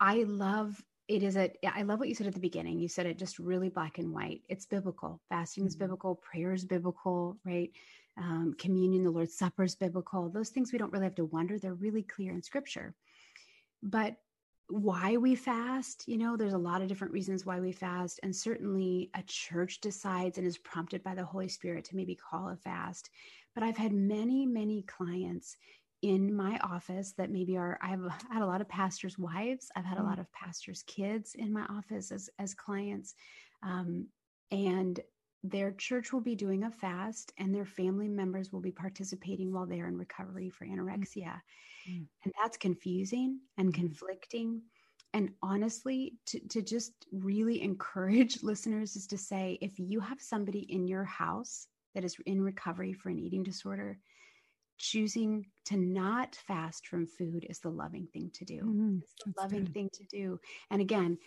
I 0.00 0.24
love 0.26 0.82
it 1.08 1.22
is 1.22 1.36
a 1.36 1.50
i 1.66 1.82
love 1.82 1.98
what 1.98 2.08
you 2.08 2.14
said 2.14 2.26
at 2.26 2.34
the 2.34 2.40
beginning. 2.40 2.78
You 2.78 2.88
said 2.88 3.06
it 3.06 3.18
just 3.18 3.38
really 3.38 3.70
black 3.70 3.98
and 3.98 4.12
white. 4.12 4.42
It's 4.48 4.66
biblical. 4.66 5.20
Fasting 5.28 5.62
mm-hmm. 5.62 5.68
is 5.68 5.76
biblical. 5.76 6.14
Prayer 6.16 6.52
is 6.52 6.64
biblical 6.64 7.38
right? 7.44 7.70
Um, 8.18 8.54
communion 8.58 9.04
the 9.04 9.10
lord's 9.10 9.36
supper 9.36 9.64
is 9.64 9.74
biblical. 9.74 10.28
Those 10.28 10.50
things 10.50 10.72
we 10.72 10.78
don't 10.78 10.92
really 10.92 11.06
have 11.06 11.14
to 11.16 11.24
wonder. 11.24 11.58
They're 11.58 11.74
really 11.74 12.02
clear 12.02 12.32
in 12.32 12.42
scripture. 12.42 12.94
But 13.82 14.16
why 14.70 15.16
we 15.16 15.34
fast 15.34 16.06
you 16.06 16.18
know 16.18 16.36
there's 16.36 16.52
a 16.52 16.58
lot 16.58 16.82
of 16.82 16.88
different 16.88 17.14
reasons 17.14 17.46
why 17.46 17.58
we 17.58 17.72
fast. 17.72 18.20
And 18.22 18.36
certainly 18.36 19.10
a 19.14 19.22
church 19.22 19.80
decides 19.80 20.36
and 20.36 20.46
is 20.46 20.58
prompted 20.58 21.02
by 21.02 21.14
the 21.14 21.24
holy 21.24 21.48
spirit 21.48 21.86
to 21.86 21.96
maybe 21.96 22.14
call 22.14 22.50
a 22.50 22.56
fast. 22.56 23.08
But 23.54 23.64
i've 23.64 23.78
had 23.78 23.92
many 23.92 24.44
many 24.44 24.82
clients 24.82 25.56
in 26.02 26.34
my 26.34 26.58
office 26.62 27.12
that 27.18 27.30
maybe 27.30 27.56
are 27.56 27.78
I 27.82 27.88
have 27.88 28.02
had 28.30 28.42
a 28.42 28.46
lot 28.46 28.60
of 28.60 28.68
pastors' 28.68 29.18
wives. 29.18 29.68
I've 29.74 29.84
had 29.84 29.98
a 29.98 30.02
mm. 30.02 30.06
lot 30.06 30.18
of 30.18 30.30
pastors' 30.32 30.84
kids 30.86 31.34
in 31.34 31.52
my 31.52 31.64
office 31.64 32.12
as 32.12 32.30
as 32.38 32.54
clients, 32.54 33.14
um, 33.62 34.06
and 34.50 35.00
their 35.44 35.72
church 35.72 36.12
will 36.12 36.20
be 36.20 36.34
doing 36.34 36.64
a 36.64 36.70
fast, 36.70 37.32
and 37.38 37.54
their 37.54 37.64
family 37.64 38.08
members 38.08 38.52
will 38.52 38.60
be 38.60 38.72
participating 38.72 39.52
while 39.52 39.66
they're 39.66 39.88
in 39.88 39.96
recovery 39.96 40.50
for 40.50 40.66
mm. 40.66 40.74
anorexia, 40.76 41.40
mm. 41.90 42.06
and 42.24 42.32
that's 42.40 42.56
confusing 42.56 43.40
and 43.56 43.72
mm. 43.72 43.74
conflicting. 43.74 44.62
And 45.14 45.30
honestly, 45.42 46.14
to, 46.26 46.40
to 46.48 46.62
just 46.62 46.92
really 47.12 47.62
encourage 47.70 48.42
listeners 48.42 48.94
is 48.94 49.06
to 49.08 49.18
say 49.18 49.58
if 49.60 49.78
you 49.78 50.00
have 50.00 50.20
somebody 50.20 50.60
in 50.60 50.86
your 50.86 51.04
house 51.04 51.66
that 51.94 52.04
is 52.04 52.16
in 52.26 52.40
recovery 52.40 52.92
for 52.92 53.08
an 53.08 53.18
eating 53.18 53.42
disorder, 53.42 53.98
choosing 54.78 55.46
to 55.66 55.76
not 55.76 56.34
fast 56.34 56.86
from 56.86 57.06
food 57.06 57.46
is 57.48 57.58
the 57.60 57.70
loving 57.70 58.06
thing 58.12 58.30
to 58.34 58.44
do. 58.44 58.60
Mm-hmm. 58.60 58.98
It's 59.02 59.14
the 59.24 59.32
loving 59.36 59.64
good. 59.64 59.74
thing 59.74 59.90
to 59.92 60.04
do. 60.04 60.40
And 60.70 60.80
again, 60.80 61.18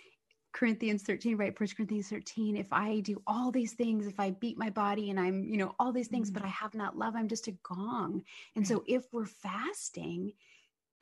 Corinthians 0.53 1.03
13, 1.03 1.37
right? 1.37 1.57
First 1.57 1.77
Corinthians 1.77 2.09
13. 2.09 2.57
If 2.57 2.71
I 2.71 2.99
do 2.99 3.21
all 3.25 3.51
these 3.51 3.73
things, 3.73 4.07
if 4.07 4.19
I 4.19 4.31
beat 4.31 4.57
my 4.57 4.69
body 4.69 5.09
and 5.09 5.19
I'm, 5.19 5.45
you 5.45 5.57
know, 5.57 5.75
all 5.79 5.91
these 5.91 6.07
things, 6.07 6.29
mm-hmm. 6.29 6.39
but 6.39 6.45
I 6.45 6.49
have 6.49 6.73
not 6.73 6.97
love, 6.97 7.15
I'm 7.15 7.27
just 7.27 7.47
a 7.47 7.55
gong. 7.63 8.23
And 8.55 8.63
right. 8.63 8.67
so 8.67 8.83
if 8.87 9.03
we're 9.11 9.25
fasting 9.25 10.33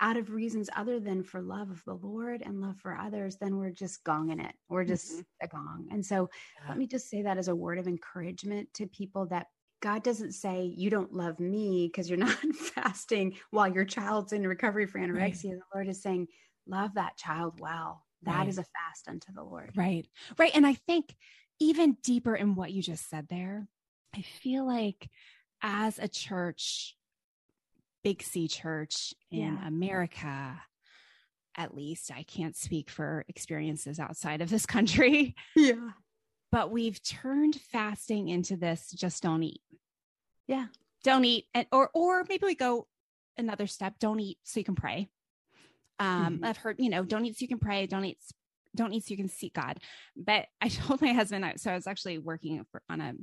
out 0.02 0.18
of 0.18 0.32
reasons 0.32 0.70
other 0.76 1.00
than 1.00 1.24
for 1.24 1.42
love 1.42 1.70
of 1.70 1.84
the 1.84 1.94
Lord 1.94 2.42
and 2.46 2.62
love 2.62 2.78
for 2.78 2.96
others, 2.96 3.38
then 3.38 3.58
we're 3.58 3.72
just 3.72 4.04
gonging 4.04 4.44
it. 4.44 4.54
We're 4.70 4.86
just 4.86 5.12
mm-hmm. 5.12 5.22
a 5.46 5.48
gong. 5.48 5.88
And 5.92 6.06
so 6.06 6.30
yeah. 6.62 6.70
let 6.70 6.78
me 6.78 6.88
just 6.88 7.10
say 7.10 7.24
that 7.24 7.38
as 7.38 7.48
a 7.48 7.56
word 7.56 7.80
of 7.80 7.88
encouragement 7.88 8.74
to 8.76 8.88
people 8.88 9.26
that 9.28 9.48
God 9.82 10.04
doesn't 10.04 10.34
say 10.34 10.74
you 10.76 10.90
don't 10.90 11.14
love 11.14 11.40
me 11.40 11.88
because 11.88 12.10
you're 12.10 12.18
not 12.20 12.38
fasting 12.56 13.36
while 13.52 13.68
your 13.68 13.86
child's 13.86 14.34
in 14.34 14.48
recovery 14.48 14.86
for 14.86 15.00
anorexia. 15.00 15.18
Right. 15.18 15.42
The 15.44 15.62
Lord 15.76 15.88
is 15.88 16.02
saying, 16.02 16.28
love 16.68 16.96
that 16.96 17.18
child 17.18 17.60
well. 17.60 18.04
That 18.24 18.40
right. 18.40 18.48
is 18.48 18.58
a 18.58 18.64
fast 18.64 19.08
unto 19.08 19.32
the 19.34 19.44
Lord. 19.44 19.72
Right. 19.76 20.06
Right. 20.38 20.52
And 20.54 20.68
I 20.68 20.74
think 20.74 21.16
even 21.60 21.98
deeper 22.04 22.36
in 22.36 22.56
what 22.56 22.72
you 22.72 22.82
just 22.82 23.10
said 23.10 23.28
there, 23.30 23.68
I 24.16 24.22
feel 24.22 24.66
like 24.66 25.10
as 25.62 26.00
a 26.00 26.08
church, 26.08 26.96
Big 28.04 28.24
C 28.24 28.48
church 28.48 29.14
in 29.30 29.58
yeah. 29.58 29.68
America, 29.68 30.62
at 31.58 31.76
least, 31.76 32.12
I 32.16 32.24
can't 32.24 32.56
speak 32.56 32.90
for 32.90 33.26
experiences 33.28 34.00
outside 34.00 34.42
of 34.42 34.50
this 34.50 34.66
country. 34.66 35.36
Yeah 35.56 35.90
but 36.52 36.72
we've 36.72 37.02
turned 37.04 37.56
fasting 37.56 38.30
into 38.30 38.58
this 38.58 38.92
just 38.92 39.24
don't 39.24 39.44
eat. 39.44 39.62
Yeah. 40.48 40.66
Don't 41.04 41.26
eat. 41.26 41.46
And, 41.54 41.68
or, 41.72 41.90
or 41.94 42.26
maybe 42.28 42.46
we 42.46 42.56
go 42.56 42.88
another 43.38 43.68
step. 43.68 43.96
Don't 44.00 44.20
eat 44.20 44.38
so 44.44 44.60
you 44.60 44.64
can 44.64 44.76
pray. 44.76 45.10
Um, 46.00 46.36
mm-hmm. 46.36 46.46
I've 46.46 46.58
heard, 46.58 46.78
you 46.80 46.90
know, 46.90 47.04
don't 47.04 47.26
eat 47.26 47.38
so 47.38 47.44
you 47.44 47.48
can 47.48 47.60
pray. 47.60 47.86
Don't 47.86 48.06
eat, 48.06 48.18
don't 48.76 48.94
eat 48.94 49.06
so 49.06 49.12
you 49.12 49.18
can 49.18 49.30
seek 49.30 49.54
God. 49.54 49.78
But 50.16 50.48
I 50.62 50.68
told 50.70 51.02
my 51.02 51.14
husband, 51.14 51.46
so 51.58 51.72
I 51.72 51.76
was 51.76 51.88
actually 51.88 52.18
working 52.18 52.66
for, 52.72 52.82
on 52.90 53.02
a 53.02 53.14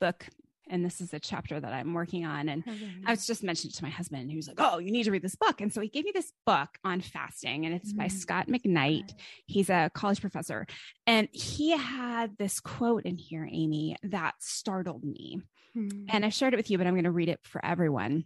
book 0.00 0.26
and 0.70 0.84
this 0.84 1.00
is 1.00 1.12
a 1.12 1.20
chapter 1.20 1.60
that 1.60 1.72
I'm 1.72 1.92
working 1.92 2.24
on. 2.24 2.48
And 2.48 2.64
I 3.06 3.10
was 3.10 3.26
just 3.26 3.42
mentioning 3.42 3.72
it 3.72 3.76
to 3.76 3.84
my 3.84 3.90
husband, 3.90 4.22
and 4.22 4.30
he 4.30 4.36
was 4.36 4.48
like, 4.48 4.58
"Oh, 4.58 4.78
you 4.78 4.90
need 4.90 5.04
to 5.04 5.10
read 5.10 5.22
this 5.22 5.36
book." 5.36 5.60
And 5.60 5.72
so 5.72 5.80
he 5.80 5.88
gave 5.88 6.04
me 6.04 6.12
this 6.14 6.32
book 6.46 6.70
on 6.84 7.00
fasting, 7.00 7.66
and 7.66 7.74
it's 7.74 7.90
mm-hmm. 7.90 7.98
by 7.98 8.08
Scott 8.08 8.30
Scot 8.30 8.48
McKnight. 8.48 9.12
He's 9.46 9.70
a 9.70 9.90
college 9.92 10.20
professor, 10.20 10.66
and 11.06 11.28
he 11.32 11.76
had 11.76 12.38
this 12.38 12.60
quote 12.60 13.04
in 13.04 13.16
here, 13.16 13.48
Amy, 13.50 13.96
that 14.04 14.34
startled 14.38 15.04
me. 15.04 15.42
Mm-hmm. 15.76 16.04
And 16.08 16.24
I 16.24 16.28
shared 16.28 16.54
it 16.54 16.56
with 16.56 16.70
you, 16.70 16.78
but 16.78 16.86
I'm 16.86 16.94
going 16.94 17.04
to 17.04 17.10
read 17.10 17.28
it 17.28 17.40
for 17.42 17.64
everyone 17.64 18.24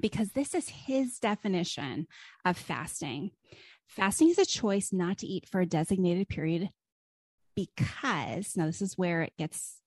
because 0.00 0.32
this 0.32 0.54
is 0.54 0.68
his 0.68 1.18
definition 1.18 2.06
of 2.44 2.56
fasting. 2.56 3.30
Fasting 3.86 4.30
is 4.30 4.38
a 4.38 4.46
choice 4.46 4.92
not 4.92 5.18
to 5.18 5.26
eat 5.26 5.48
for 5.48 5.60
a 5.60 5.66
designated 5.66 6.28
period 6.28 6.70
because 7.56 8.56
now 8.56 8.66
this 8.66 8.82
is 8.82 8.96
where 8.96 9.22
it 9.22 9.32
gets, 9.36 9.80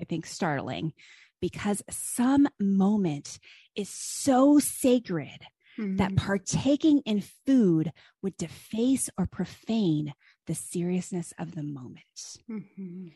I 0.00 0.04
think, 0.04 0.26
startling 0.26 0.92
because 1.40 1.82
some 1.90 2.48
moment 2.58 3.38
is 3.74 3.88
so 3.88 4.58
sacred 4.58 5.46
mm-hmm. 5.78 5.96
that 5.96 6.16
partaking 6.16 7.00
in 7.04 7.22
food 7.46 7.92
would 8.22 8.36
deface 8.36 9.10
or 9.18 9.26
profane 9.26 10.14
the 10.46 10.54
seriousness 10.54 11.32
of 11.38 11.54
the 11.54 11.62
moment. 11.62 12.38
Mm-hmm. 12.50 13.08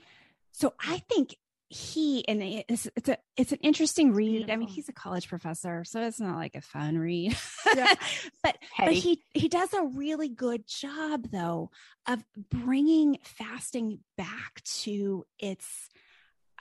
So 0.53 0.75
I 0.85 0.99
think 1.09 1.37
he 1.73 2.27
and 2.27 2.43
it's 2.43 2.89
it's 2.97 3.09
a 3.09 3.17
it's 3.37 3.53
an 3.53 3.61
interesting 3.63 4.13
read. 4.13 4.51
I 4.51 4.57
mean, 4.57 4.67
he's 4.67 4.89
a 4.89 4.93
college 4.93 5.29
professor, 5.29 5.85
so 5.85 6.03
it's 6.03 6.19
not 6.19 6.37
like 6.37 6.57
a 6.57 6.61
fun 6.61 6.99
read. 6.99 7.37
Yeah. 7.77 7.95
but 8.43 8.59
but 8.77 8.93
he 8.93 9.23
he 9.33 9.49
does 9.49 9.73
a 9.73 9.85
really 9.85 10.29
good 10.29 10.67
job 10.67 11.29
though 11.31 11.71
of 12.09 12.25
bringing 12.51 13.19
fasting 13.23 14.01
back 14.17 14.63
to 14.81 15.25
its 15.39 15.89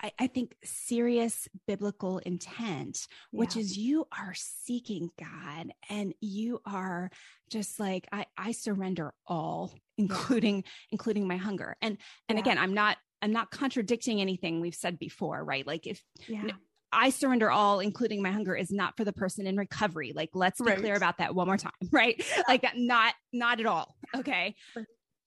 I, 0.01 0.11
I 0.19 0.27
think 0.27 0.55
serious 0.63 1.47
biblical 1.67 2.19
intent, 2.19 3.07
which 3.31 3.55
yeah. 3.55 3.61
is 3.61 3.77
you 3.77 4.07
are 4.17 4.33
seeking 4.35 5.09
God 5.19 5.73
and 5.89 6.13
you 6.21 6.61
are 6.65 7.11
just 7.49 7.79
like 7.79 8.07
I 8.11 8.25
I 8.37 8.51
surrender 8.51 9.13
all, 9.27 9.73
including 9.97 10.57
yeah. 10.57 10.71
including 10.91 11.27
my 11.27 11.37
hunger. 11.37 11.75
And 11.81 11.97
and 12.27 12.39
again, 12.39 12.57
I'm 12.57 12.73
not 12.73 12.97
I'm 13.21 13.31
not 13.31 13.51
contradicting 13.51 14.21
anything 14.21 14.61
we've 14.61 14.75
said 14.75 14.97
before, 14.99 15.43
right? 15.43 15.65
Like 15.65 15.87
if 15.87 16.01
yeah. 16.27 16.51
I 16.91 17.11
surrender 17.11 17.51
all, 17.51 17.79
including 17.79 18.21
my 18.21 18.31
hunger, 18.31 18.55
is 18.55 18.71
not 18.71 18.97
for 18.97 19.03
the 19.05 19.13
person 19.13 19.45
in 19.45 19.57
recovery. 19.57 20.11
Like, 20.15 20.29
let's 20.33 20.59
be 20.59 20.67
right. 20.67 20.79
clear 20.79 20.95
about 20.95 21.19
that 21.19 21.35
one 21.35 21.45
more 21.45 21.57
time, 21.57 21.71
right? 21.91 22.23
Yeah. 22.35 22.43
Like, 22.47 22.65
not 22.75 23.13
not 23.31 23.59
at 23.59 23.65
all. 23.65 23.95
Okay, 24.15 24.55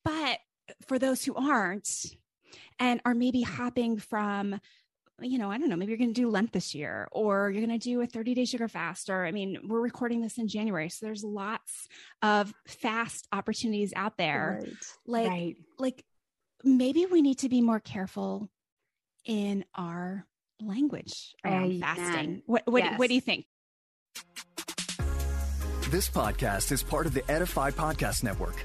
but 0.04 0.38
for 0.86 0.98
those 0.98 1.24
who 1.24 1.34
aren't 1.34 2.06
and 2.78 3.00
are 3.04 3.14
maybe 3.14 3.42
mm-hmm. 3.42 3.54
hopping 3.54 3.98
from 3.98 4.60
you 5.20 5.38
know, 5.38 5.50
I 5.50 5.58
don't 5.58 5.68
know, 5.68 5.76
maybe 5.76 5.90
you're 5.90 5.98
going 5.98 6.12
to 6.12 6.20
do 6.20 6.28
Lent 6.30 6.52
this 6.52 6.74
year 6.74 7.08
or 7.12 7.50
you're 7.50 7.64
going 7.64 7.78
to 7.78 7.82
do 7.82 8.00
a 8.00 8.06
30 8.06 8.34
day 8.34 8.44
sugar 8.44 8.68
fast. 8.68 9.08
Or, 9.08 9.24
I 9.24 9.30
mean, 9.30 9.58
we're 9.68 9.80
recording 9.80 10.20
this 10.20 10.38
in 10.38 10.48
January. 10.48 10.88
So 10.88 11.06
there's 11.06 11.22
lots 11.22 11.88
of 12.22 12.52
fast 12.66 13.28
opportunities 13.32 13.92
out 13.94 14.16
there. 14.16 14.60
Right. 14.60 14.76
Like, 15.06 15.28
right. 15.28 15.56
like 15.78 16.04
maybe 16.64 17.06
we 17.06 17.22
need 17.22 17.38
to 17.38 17.48
be 17.48 17.60
more 17.60 17.80
careful 17.80 18.48
in 19.24 19.64
our 19.74 20.26
language 20.60 21.34
around 21.44 21.80
fasting. 21.80 22.42
What 22.46 22.62
what, 22.66 22.82
yes. 22.82 22.98
what 22.98 23.08
do 23.08 23.14
you 23.14 23.20
think? 23.20 23.46
This 25.90 26.08
podcast 26.08 26.72
is 26.72 26.82
part 26.82 27.06
of 27.06 27.14
the 27.14 27.28
Edify 27.30 27.70
Podcast 27.70 28.22
Network. 28.22 28.64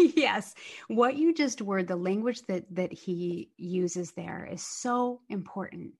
yes. 0.16 0.54
What 0.88 1.16
you 1.16 1.34
just 1.34 1.62
word 1.62 1.88
the 1.88 1.96
language 1.96 2.42
that 2.42 2.64
that 2.74 2.92
he 2.92 3.50
uses 3.56 4.12
there 4.12 4.48
is 4.50 4.62
so 4.62 5.20
important 5.28 5.92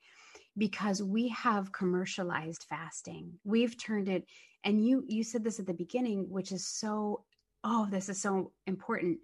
because 0.57 1.03
we 1.03 1.29
have 1.29 1.73
commercialized 1.73 2.67
fasting. 2.69 3.33
We've 3.45 3.77
turned 3.79 4.09
it 4.09 4.25
and 4.65 4.85
you 4.85 5.05
you 5.07 5.23
said 5.25 5.45
this 5.45 5.59
at 5.59 5.67
the 5.67 5.75
beginning 5.75 6.29
which 6.31 6.53
is 6.53 6.67
so 6.67 7.25
oh 7.65 7.87
this 7.91 8.09
is 8.09 8.21
so 8.21 8.53
important. 8.67 9.19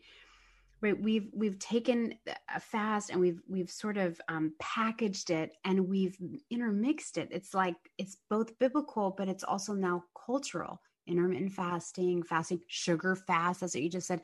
Right? 0.83 1.01
We've 1.01 1.31
we've 1.33 1.59
taken 1.59 2.15
a 2.55 2.61
fast 2.61 3.11
and 3.11 3.19
we've 3.19 3.41
we've 3.49 3.71
sort 3.71 3.97
of 3.97 4.21
um, 4.29 4.53
packaged 4.61 5.31
it 5.31 5.53
and 5.65 5.89
we've 5.89 6.19
intermixed 6.51 7.17
it. 7.17 7.29
It's 7.31 7.55
like 7.55 7.77
it's 7.97 8.19
both 8.29 8.59
biblical 8.59 9.15
but 9.17 9.29
it's 9.29 9.45
also 9.45 9.73
now 9.73 10.05
cultural. 10.27 10.81
Intermittent 11.09 11.53
fasting 11.53 12.25
fasting 12.25 12.61
sugar 12.67 13.15
fast 13.15 13.61
that's 13.61 13.75
what 13.75 13.83
you 13.83 13.89
just 13.89 14.09
said 14.09 14.23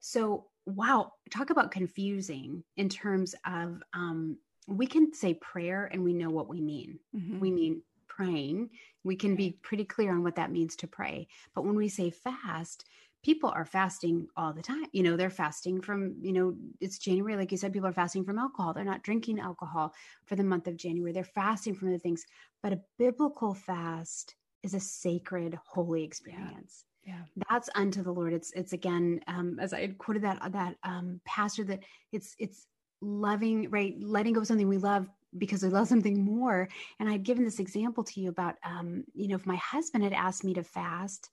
so 0.00 0.46
wow 0.66 1.12
talk 1.30 1.50
about 1.50 1.70
confusing 1.70 2.62
in 2.76 2.88
terms 2.88 3.34
of 3.46 3.82
um, 3.94 4.36
we 4.66 4.86
can 4.86 5.12
say 5.12 5.34
prayer 5.34 5.88
and 5.92 6.02
we 6.02 6.12
know 6.12 6.30
what 6.30 6.48
we 6.48 6.60
mean 6.60 6.98
mm-hmm. 7.16 7.40
we 7.40 7.50
mean 7.50 7.82
praying 8.06 8.68
we 9.04 9.16
can 9.16 9.36
be 9.36 9.58
pretty 9.62 9.84
clear 9.84 10.12
on 10.12 10.22
what 10.22 10.36
that 10.36 10.50
means 10.50 10.76
to 10.76 10.86
pray 10.86 11.26
but 11.54 11.64
when 11.64 11.76
we 11.76 11.88
say 11.88 12.10
fast 12.10 12.84
people 13.24 13.50
are 13.50 13.64
fasting 13.64 14.28
all 14.36 14.52
the 14.52 14.62
time. 14.62 14.86
You 14.92 15.02
know, 15.02 15.16
they're 15.16 15.30
fasting 15.30 15.80
from, 15.80 16.16
you 16.20 16.32
know, 16.32 16.54
it's 16.80 16.98
January. 16.98 17.36
Like 17.36 17.50
you 17.50 17.58
said, 17.58 17.72
people 17.72 17.88
are 17.88 17.92
fasting 17.92 18.24
from 18.24 18.38
alcohol. 18.38 18.72
They're 18.72 18.84
not 18.84 19.02
drinking 19.02 19.40
alcohol 19.40 19.92
for 20.26 20.36
the 20.36 20.44
month 20.44 20.66
of 20.66 20.76
January. 20.76 21.12
They're 21.12 21.24
fasting 21.24 21.74
from 21.74 21.92
the 21.92 21.98
things. 21.98 22.24
But 22.62 22.72
a 22.72 22.80
biblical 22.98 23.54
fast 23.54 24.34
is 24.62 24.74
a 24.74 24.80
sacred, 24.80 25.58
holy 25.66 26.04
experience. 26.04 26.84
Yeah. 27.08 27.22
That's 27.48 27.70
unto 27.74 28.02
the 28.02 28.12
Lord. 28.12 28.34
It's 28.34 28.52
it's 28.52 28.74
again, 28.74 29.20
um, 29.28 29.58
as 29.58 29.72
I 29.72 29.80
had 29.80 29.96
quoted 29.96 30.22
that 30.24 30.52
that 30.52 30.76
um 30.82 31.22
pastor 31.24 31.64
that 31.64 31.80
it's 32.12 32.36
it's 32.38 32.66
loving, 33.00 33.70
right, 33.70 33.96
letting 33.98 34.34
go 34.34 34.40
of 34.40 34.46
something 34.46 34.68
we 34.68 34.76
love 34.76 35.08
because 35.38 35.62
we 35.62 35.70
love 35.70 35.88
something 35.94 36.22
more. 36.22 36.68
And 37.00 37.08
I'd 37.08 37.22
given 37.22 37.44
this 37.44 37.60
example 37.60 38.04
to 38.04 38.20
you 38.20 38.28
about 38.28 38.56
um, 38.62 39.04
you 39.14 39.28
know, 39.28 39.36
if 39.36 39.46
my 39.46 39.56
husband 39.56 40.04
had 40.04 40.12
asked 40.12 40.44
me 40.44 40.52
to 40.54 40.62
fast 40.62 41.30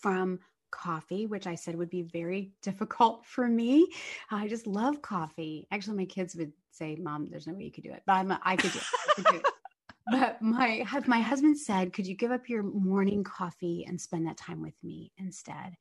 from 0.00 0.40
coffee, 0.72 1.26
which 1.26 1.46
I 1.46 1.54
said 1.54 1.76
would 1.76 1.90
be 1.90 2.02
very 2.02 2.50
difficult 2.62 3.24
for 3.24 3.46
me. 3.46 3.86
I 4.32 4.48
just 4.48 4.66
love 4.66 5.00
coffee. 5.00 5.68
Actually, 5.70 5.98
my 5.98 6.06
kids 6.06 6.34
would 6.34 6.52
say, 6.72 6.96
"Mom, 6.96 7.28
there's 7.30 7.46
no 7.46 7.54
way 7.54 7.62
you 7.62 7.70
could 7.72 7.84
do 7.84 7.92
it," 7.92 8.02
but 8.04 8.14
I'm 8.14 8.36
I 8.42 8.56
could 8.56 8.72
do 8.72 8.78
it. 8.80 8.84
I 9.10 9.14
could 9.14 9.26
do 9.26 9.36
it. 9.36 9.46
but 10.10 10.42
my 10.42 10.84
my 11.06 11.20
husband 11.20 11.58
said, 11.58 11.92
"Could 11.92 12.06
you 12.06 12.14
give 12.14 12.32
up 12.32 12.48
your 12.48 12.62
morning 12.62 13.24
coffee 13.24 13.84
and 13.86 14.00
spend 14.00 14.26
that 14.26 14.36
time 14.36 14.60
with 14.60 14.74
me 14.82 15.12
instead?" 15.18 15.76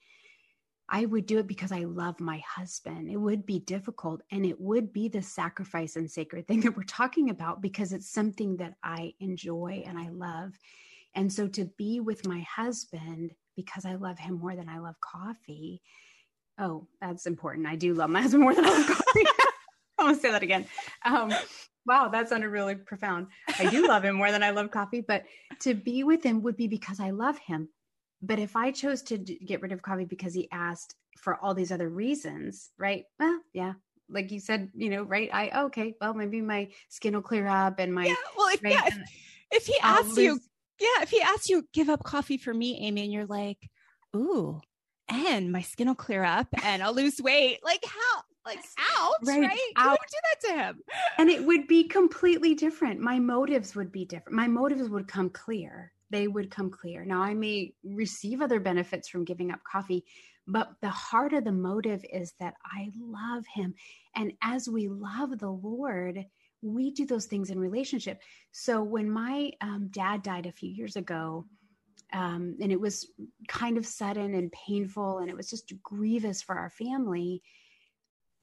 I 0.94 1.06
would 1.06 1.26
do 1.26 1.40
it 1.40 1.48
because 1.48 1.72
I 1.72 1.86
love 1.86 2.20
my 2.20 2.44
husband. 2.46 3.10
It 3.10 3.16
would 3.16 3.46
be 3.46 3.60
difficult 3.60 4.22
and 4.30 4.46
it 4.46 4.60
would 4.60 4.92
be 4.92 5.08
the 5.08 5.22
sacrifice 5.22 5.96
and 5.96 6.12
sacred 6.12 6.48
thing 6.48 6.60
that 6.62 6.76
we're 6.76 6.84
talking 6.84 7.30
about 7.30 7.62
because 7.62 7.94
it's 7.94 8.12
something 8.12 8.58
that 8.58 8.74
I 8.84 9.14
enjoy 9.22 9.84
and 9.88 9.98
I 9.98 10.10
love. 10.10 10.52
And 11.16 11.32
so 11.32 11.48
to 11.50 11.66
be 11.78 12.02
with 12.02 12.28
my 12.28 12.42
husband 12.42 13.32
because 13.56 13.86
I 13.86 13.96
love 13.96 14.20
him 14.20 14.36
more 14.40 14.56
than 14.56 14.68
I 14.68 14.80
love 14.80 14.96
coffee. 15.00 15.82
Oh, 16.60 16.88
that's 17.00 17.26
important. 17.26 17.68
I 17.68 17.76
do 17.76 17.94
love 17.94 18.10
my 18.10 18.22
husband 18.22 18.44
more 18.44 18.54
than 18.54 18.66
I 18.66 18.70
love 18.70 18.88
coffee. 18.88 19.26
I'm 19.98 20.08
gonna 20.08 20.20
say 20.20 20.32
that 20.32 20.44
again. 20.44 20.66
Um, 21.06 21.34
wow, 21.86 22.08
that 22.10 22.30
sounded 22.30 22.50
really 22.50 22.76
profound. 22.76 23.28
I 23.60 23.70
do 23.70 23.88
love 23.88 24.06
him 24.06 24.16
more 24.16 24.32
than 24.32 24.44
I 24.44 24.52
love 24.52 24.72
coffee, 24.72 25.02
but 25.02 25.24
to 25.62 25.74
be 25.74 26.04
with 26.04 26.24
him 26.24 26.42
would 26.44 26.58
be 26.58 26.68
because 26.68 27.00
I 27.00 27.12
love 27.12 27.38
him. 27.38 27.70
But 28.22 28.40
if 28.40 28.56
I 28.56 28.72
chose 28.72 29.02
to 29.04 29.18
d- 29.18 29.40
get 29.44 29.62
rid 29.62 29.72
of 29.72 29.82
coffee 29.82 30.06
because 30.06 30.34
he 30.34 30.48
asked 30.52 30.96
for 31.18 31.38
all 31.38 31.54
these 31.54 31.72
other 31.72 31.90
reasons, 31.90 32.70
right? 32.78 33.06
Well, 33.20 33.40
yeah, 33.54 33.74
like 34.10 34.32
you 34.32 34.40
said, 34.40 34.70
you 34.76 34.90
know, 34.90 35.04
right? 35.04 35.30
I 35.34 35.52
oh, 35.54 35.66
okay, 35.68 35.96
well, 36.00 36.14
maybe 36.14 36.42
my 36.42 36.70
skin 36.90 37.16
will 37.16 37.22
clear 37.22 37.48
up 37.48 37.80
and 37.80 37.94
my 37.94 38.06
yeah. 38.06 38.16
Well, 38.38 38.54
if, 38.54 38.64
right, 38.64 38.74
yeah, 38.74 38.86
if, 38.86 38.98
if 39.52 39.66
he 39.66 39.76
asks 39.82 40.18
you, 40.18 40.40
yeah, 40.80 41.02
if 41.02 41.10
he 41.10 41.22
asks 41.22 41.50
you, 41.50 41.68
give 41.74 41.90
up 41.90 42.04
coffee 42.04 42.38
for 42.38 42.54
me, 42.54 42.78
Amy, 42.82 43.04
and 43.04 43.14
you're 43.14 43.26
like, 43.26 43.70
ooh, 44.16 44.62
and 45.08 45.52
my 45.52 45.62
skin 45.62 45.88
will 45.88 45.96
clear 45.96 46.24
up 46.24 46.48
and 46.64 46.82
I'll 46.82 46.94
lose 46.94 47.20
weight. 47.22 47.60
Like 47.64 47.84
how? 47.84 48.22
Like 48.46 48.60
ouch, 48.98 49.14
right? 49.26 49.42
right? 49.42 49.72
Ouch. 49.78 50.00
do 50.10 50.18
that 50.24 50.48
to 50.48 50.64
him. 50.64 50.80
And 51.18 51.30
it 51.30 51.46
would 51.46 51.68
be 51.68 51.88
completely 51.88 52.56
different. 52.56 53.00
My 53.00 53.20
motives 53.20 53.76
would 53.76 53.92
be 53.92 54.06
different. 54.06 54.36
My 54.36 54.48
motives 54.48 54.90
would 54.90 55.08
come 55.08 55.30
clear. 55.30 55.92
They 56.10 56.28
would 56.28 56.50
come 56.52 56.70
clear. 56.70 57.06
Now 57.06 57.22
I 57.22 57.34
may 57.34 57.74
receive 57.84 58.42
other 58.42 58.60
benefits 58.60 59.08
from 59.08 59.26
giving 59.26 59.52
up 59.52 59.60
coffee, 59.64 60.04
but 60.48 60.72
the 60.82 60.90
heart 60.90 61.34
of 61.34 61.44
the 61.44 61.52
motive 61.52 62.04
is 62.12 62.34
that 62.40 62.56
I 62.66 62.92
love 63.00 63.46
him. 63.54 63.76
And 64.16 64.34
as 64.42 64.68
we 64.68 64.90
love 64.90 65.38
the 65.38 65.52
Lord, 65.52 66.26
we 66.62 66.92
do 66.92 67.06
those 67.06 67.26
things 67.26 67.50
in 67.50 67.60
relationship. 67.60 68.22
So 68.52 68.84
when 68.84 69.10
my 69.10 69.52
um, 69.62 69.88
dad 69.92 70.24
died 70.24 70.46
a 70.46 70.52
few 70.52 70.70
years 70.70 70.96
ago, 70.96 71.46
um, 72.14 72.58
and 72.62 72.72
it 72.72 72.80
was 72.80 73.08
kind 73.48 73.78
of 73.78 73.86
sudden 73.86 74.36
and 74.36 74.52
painful, 74.52 75.20
and 75.20 75.30
it 75.30 75.38
was 75.38 75.50
just 75.50 75.74
grievous 75.82 76.42
for 76.42 76.56
our 76.56 76.70
family. 76.70 77.42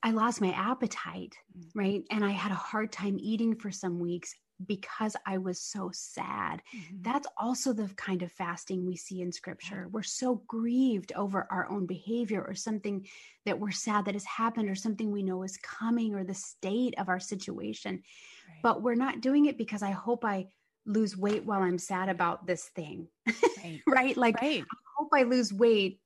I 0.03 0.11
lost 0.13 0.41
my 0.41 0.53
appetite, 0.53 1.37
mm. 1.57 1.71
right? 1.75 2.03
And 2.11 2.25
I 2.25 2.31
had 2.31 2.53
a 2.53 2.57
hard 2.57 2.93
time 2.93 3.19
eating 3.21 3.55
for 3.57 3.71
some 3.71 3.99
weeks 3.99 4.35
because 4.67 5.15
I 5.25 5.39
was 5.39 5.61
so 5.61 5.91
sad. 5.93 6.63
Mm-hmm. 6.77 7.03
That's 7.03 7.29
also 7.37 7.73
the 7.73 7.89
kind 7.97 8.23
of 8.23 8.33
fasting 8.33 8.85
we 8.85 8.97
see 8.97 9.23
in 9.23 9.31
scripture. 9.31 9.89
We're 9.91 10.03
so 10.03 10.43
grieved 10.47 11.13
over 11.15 11.47
our 11.51 11.69
own 11.71 11.87
behavior 11.87 12.45
or 12.47 12.55
something 12.55 13.07
that 13.47 13.59
we're 13.59 13.71
sad 13.71 14.05
that 14.07 14.15
has 14.15 14.25
happened 14.25 14.69
or 14.69 14.75
something 14.75 15.13
we 15.13 15.23
know 15.23 15.43
is 15.45 15.57
coming 15.59 16.15
or 16.15 16.25
the 16.25 16.35
state 16.35 16.95
of 16.99 17.09
our 17.09 17.21
situation. 17.21 18.03
Right. 18.49 18.59
But 18.63 18.83
we're 18.83 18.95
not 18.97 19.21
doing 19.21 19.47
it 19.47 19.59
because 19.59 19.83
I 19.83 19.93
hope 19.93 20.25
I 20.25 20.49
lose 20.87 21.17
weight 21.17 21.45
while 21.45 21.63
I'm 21.63 21.79
sad 21.79 22.09
about 22.09 22.47
this 22.47 22.65
thing. 22.75 23.09
Right. 23.27 23.81
right? 23.87 24.17
Like 24.17 24.41
right. 24.41 24.63
I 24.63 24.77
hope 24.97 25.11
I 25.15 25.23
lose 25.23 25.53
weight 25.53 26.01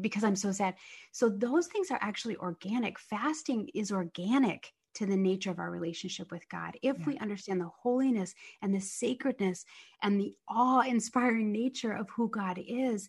because 0.00 0.24
I'm 0.24 0.36
so 0.36 0.52
sad. 0.52 0.74
So 1.12 1.28
those 1.28 1.66
things 1.66 1.90
are 1.90 1.98
actually 2.00 2.36
organic. 2.36 2.98
Fasting 2.98 3.68
is 3.74 3.92
organic 3.92 4.72
to 4.94 5.06
the 5.06 5.16
nature 5.16 5.50
of 5.50 5.58
our 5.58 5.70
relationship 5.70 6.30
with 6.30 6.48
God. 6.48 6.76
If 6.82 6.98
yeah. 7.00 7.04
we 7.06 7.18
understand 7.18 7.60
the 7.60 7.70
holiness 7.82 8.34
and 8.62 8.74
the 8.74 8.80
sacredness 8.80 9.64
and 10.02 10.18
the 10.18 10.34
awe 10.48 10.80
inspiring 10.80 11.52
nature 11.52 11.92
of 11.92 12.08
who 12.10 12.30
God 12.30 12.58
is, 12.66 13.08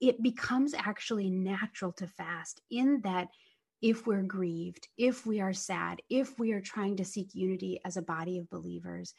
it 0.00 0.22
becomes 0.22 0.74
actually 0.74 1.30
natural 1.30 1.92
to 1.92 2.06
fast 2.06 2.60
in 2.70 3.00
that 3.02 3.28
if 3.80 4.06
we're 4.06 4.22
grieved, 4.22 4.88
if 4.96 5.24
we 5.26 5.40
are 5.40 5.52
sad, 5.52 6.02
if 6.10 6.38
we 6.38 6.52
are 6.52 6.60
trying 6.60 6.96
to 6.96 7.04
seek 7.04 7.34
unity 7.34 7.80
as 7.84 7.96
a 7.96 8.02
body 8.02 8.38
of 8.38 8.50
believers. 8.50 9.14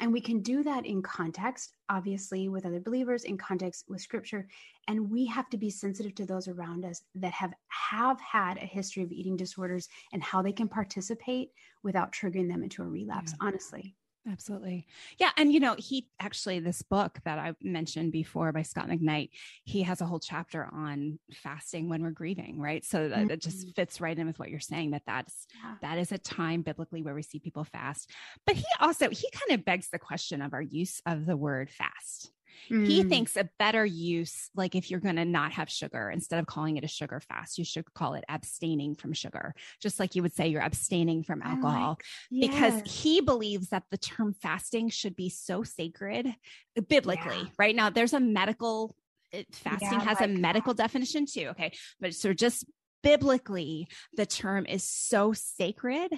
And 0.00 0.12
we 0.12 0.20
can 0.20 0.40
do 0.40 0.62
that 0.64 0.86
in 0.86 1.02
context, 1.02 1.74
obviously, 1.88 2.48
with 2.48 2.66
other 2.66 2.80
believers, 2.80 3.24
in 3.24 3.38
context 3.38 3.84
with 3.88 4.00
scripture. 4.00 4.48
And 4.88 5.10
we 5.10 5.24
have 5.26 5.48
to 5.50 5.56
be 5.56 5.70
sensitive 5.70 6.14
to 6.16 6.26
those 6.26 6.48
around 6.48 6.84
us 6.84 7.02
that 7.14 7.32
have, 7.32 7.54
have 7.68 8.20
had 8.20 8.56
a 8.56 8.66
history 8.66 9.02
of 9.02 9.12
eating 9.12 9.36
disorders 9.36 9.88
and 10.12 10.22
how 10.22 10.42
they 10.42 10.52
can 10.52 10.68
participate 10.68 11.50
without 11.82 12.12
triggering 12.12 12.48
them 12.48 12.62
into 12.62 12.82
a 12.82 12.86
relapse, 12.86 13.32
yeah. 13.32 13.46
honestly. 13.46 13.94
Absolutely. 14.30 14.86
Yeah. 15.18 15.30
And, 15.36 15.52
you 15.52 15.60
know, 15.60 15.74
he 15.76 16.08
actually, 16.18 16.58
this 16.58 16.80
book 16.80 17.18
that 17.24 17.38
I 17.38 17.52
mentioned 17.60 18.10
before 18.10 18.52
by 18.52 18.62
Scot 18.62 18.88
McKnight, 18.88 19.30
he 19.64 19.82
has 19.82 20.00
a 20.00 20.06
whole 20.06 20.18
chapter 20.18 20.66
on 20.72 21.18
fasting 21.42 21.90
when 21.90 22.02
we're 22.02 22.10
grieving, 22.10 22.58
right? 22.58 22.82
So 22.84 23.10
that, 23.10 23.18
mm-hmm. 23.18 23.30
it 23.30 23.42
just 23.42 23.74
fits 23.76 24.00
right 24.00 24.18
in 24.18 24.26
with 24.26 24.38
what 24.38 24.48
you're 24.48 24.60
saying 24.60 24.92
that 24.92 25.02
that's, 25.06 25.46
yeah. 25.62 25.74
that 25.82 25.98
is 25.98 26.10
a 26.10 26.18
time 26.18 26.62
biblically 26.62 27.02
where 27.02 27.14
we 27.14 27.22
see 27.22 27.38
people 27.38 27.64
fast. 27.64 28.10
But 28.46 28.56
he 28.56 28.64
also, 28.80 29.10
he 29.10 29.28
kind 29.30 29.58
of 29.58 29.64
begs 29.66 29.90
the 29.90 29.98
question 29.98 30.40
of 30.40 30.54
our 30.54 30.62
use 30.62 31.02
of 31.04 31.26
the 31.26 31.36
word 31.36 31.70
fast. 31.70 32.30
Mm. 32.70 32.86
He 32.86 33.02
thinks 33.04 33.36
a 33.36 33.48
better 33.58 33.84
use, 33.84 34.50
like 34.54 34.74
if 34.74 34.90
you're 34.90 35.00
going 35.00 35.16
to 35.16 35.24
not 35.24 35.52
have 35.52 35.70
sugar, 35.70 36.10
instead 36.10 36.38
of 36.38 36.46
calling 36.46 36.76
it 36.76 36.84
a 36.84 36.88
sugar 36.88 37.20
fast, 37.20 37.58
you 37.58 37.64
should 37.64 37.92
call 37.94 38.14
it 38.14 38.24
abstaining 38.28 38.94
from 38.94 39.12
sugar, 39.12 39.54
just 39.80 39.98
like 40.00 40.14
you 40.14 40.22
would 40.22 40.34
say 40.34 40.48
you're 40.48 40.62
abstaining 40.62 41.22
from 41.22 41.42
alcohol, 41.42 41.90
like, 41.90 42.04
yes. 42.30 42.50
because 42.50 43.02
he 43.02 43.20
believes 43.20 43.68
that 43.68 43.84
the 43.90 43.98
term 43.98 44.34
fasting 44.34 44.88
should 44.88 45.16
be 45.16 45.28
so 45.28 45.62
sacred 45.62 46.26
uh, 46.26 46.80
biblically. 46.82 47.36
Yeah. 47.36 47.48
Right 47.58 47.76
now, 47.76 47.90
there's 47.90 48.12
a 48.12 48.20
medical 48.20 48.94
uh, 49.32 49.42
fasting 49.52 50.00
yeah, 50.00 50.04
has 50.04 50.20
like, 50.20 50.30
a 50.30 50.32
medical 50.32 50.74
definition 50.74 51.26
too. 51.26 51.48
Okay. 51.50 51.72
But 52.00 52.14
so 52.14 52.32
just 52.32 52.64
biblically, 53.02 53.88
the 54.16 54.26
term 54.26 54.66
is 54.66 54.82
so 54.82 55.32
sacred 55.32 56.10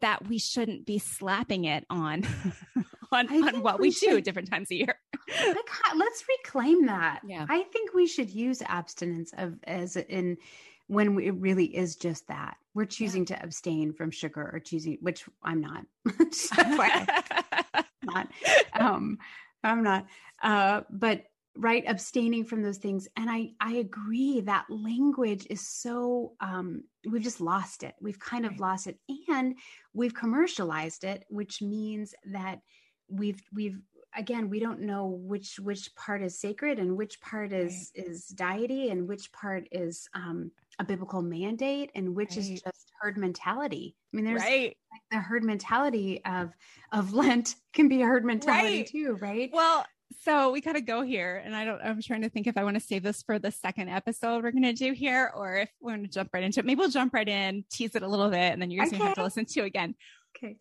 that 0.00 0.26
we 0.26 0.38
shouldn't 0.38 0.86
be 0.86 0.98
slapping 0.98 1.64
it 1.64 1.84
on 1.90 2.24
on, 3.12 3.28
on 3.30 3.62
what 3.62 3.78
we, 3.78 3.88
we 3.88 3.94
do 3.94 4.20
different 4.20 4.50
times 4.50 4.70
a 4.70 4.74
year. 4.74 4.98
let's 5.96 6.24
reclaim 6.44 6.86
that. 6.86 7.20
Yeah. 7.26 7.46
I 7.48 7.62
think 7.64 7.94
we 7.94 8.06
should 8.06 8.30
use 8.30 8.62
abstinence 8.62 9.32
of 9.36 9.58
as 9.64 9.96
in 9.96 10.38
when 10.86 11.18
it 11.20 11.32
really 11.32 11.66
is 11.66 11.96
just 11.96 12.26
that. 12.28 12.56
We're 12.74 12.86
choosing 12.86 13.26
yeah. 13.28 13.36
to 13.36 13.44
abstain 13.44 13.92
from 13.92 14.10
sugar 14.10 14.50
or 14.52 14.60
choosing 14.60 14.98
which 15.00 15.24
I'm 15.42 15.60
not. 15.60 15.84
not. 18.02 18.28
Um 18.72 19.18
I'm 19.62 19.82
not. 19.82 20.06
Uh 20.42 20.82
but 20.90 21.24
right 21.56 21.84
abstaining 21.86 22.44
from 22.44 22.62
those 22.62 22.78
things 22.78 23.08
and 23.16 23.28
i 23.28 23.50
i 23.60 23.74
agree 23.74 24.40
that 24.40 24.64
language 24.70 25.46
is 25.50 25.60
so 25.60 26.32
um 26.40 26.82
we've 27.10 27.22
just 27.22 27.40
lost 27.40 27.82
it 27.82 27.94
we've 28.00 28.18
kind 28.18 28.46
of 28.46 28.52
right. 28.52 28.60
lost 28.60 28.86
it 28.86 28.98
and 29.28 29.54
we've 29.92 30.14
commercialized 30.14 31.04
it 31.04 31.24
which 31.28 31.60
means 31.60 32.14
that 32.24 32.60
we've 33.08 33.42
we've 33.52 33.78
again 34.16 34.48
we 34.48 34.60
don't 34.60 34.80
know 34.80 35.06
which 35.06 35.58
which 35.60 35.94
part 35.94 36.22
is 36.22 36.38
sacred 36.38 36.78
and 36.78 36.96
which 36.96 37.20
part 37.20 37.52
is 37.52 37.92
right. 37.96 38.06
is 38.06 38.26
deity 38.28 38.90
and 38.90 39.08
which 39.08 39.30
part 39.32 39.66
is 39.72 40.08
um 40.14 40.50
a 40.78 40.84
biblical 40.84 41.22
mandate 41.22 41.90
and 41.94 42.14
which 42.14 42.30
right. 42.30 42.38
is 42.38 42.48
just 42.48 42.92
herd 43.00 43.18
mentality 43.18 43.94
i 44.12 44.16
mean 44.16 44.24
there's 44.24 44.42
right. 44.42 44.76
like 44.90 45.02
the 45.10 45.18
herd 45.18 45.44
mentality 45.44 46.22
of 46.24 46.52
of 46.92 47.12
lent 47.12 47.56
can 47.72 47.88
be 47.88 48.02
a 48.02 48.06
herd 48.06 48.24
mentality 48.24 48.84
too 48.84 49.16
right 49.20 49.50
well 49.52 49.84
so 50.22 50.50
we 50.50 50.60
gotta 50.60 50.80
go 50.80 51.02
here 51.02 51.42
and 51.44 51.54
i 51.54 51.64
don't 51.64 51.80
i'm 51.82 52.00
trying 52.00 52.22
to 52.22 52.28
think 52.28 52.46
if 52.46 52.56
i 52.56 52.64
want 52.64 52.74
to 52.74 52.80
save 52.80 53.02
this 53.02 53.22
for 53.22 53.38
the 53.38 53.50
second 53.50 53.88
episode 53.88 54.42
we're 54.42 54.50
gonna 54.50 54.72
do 54.72 54.92
here 54.92 55.32
or 55.34 55.56
if 55.56 55.70
we're 55.80 55.96
gonna 55.96 56.08
jump 56.08 56.30
right 56.32 56.42
into 56.42 56.60
it 56.60 56.66
maybe 56.66 56.78
we'll 56.78 56.88
jump 56.88 57.12
right 57.14 57.28
in 57.28 57.64
tease 57.70 57.94
it 57.94 58.02
a 58.02 58.08
little 58.08 58.28
bit 58.28 58.52
and 58.52 58.60
then 58.60 58.70
you're 58.70 58.84
okay. 58.84 58.98
gonna 58.98 59.04
have 59.04 59.14
to 59.14 59.22
listen 59.22 59.44
to 59.44 59.62
again 59.62 59.94
okay 60.36 60.56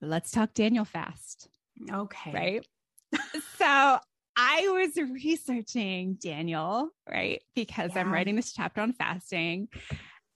let's 0.00 0.30
talk 0.30 0.52
daniel 0.54 0.84
fast 0.84 1.48
okay 1.92 2.32
right 2.32 2.66
so 3.58 3.98
i 4.36 4.68
was 4.68 4.96
researching 4.96 6.14
daniel 6.22 6.90
right 7.08 7.42
because 7.54 7.92
yeah. 7.94 8.00
i'm 8.00 8.12
writing 8.12 8.36
this 8.36 8.52
chapter 8.52 8.80
on 8.80 8.92
fasting 8.92 9.68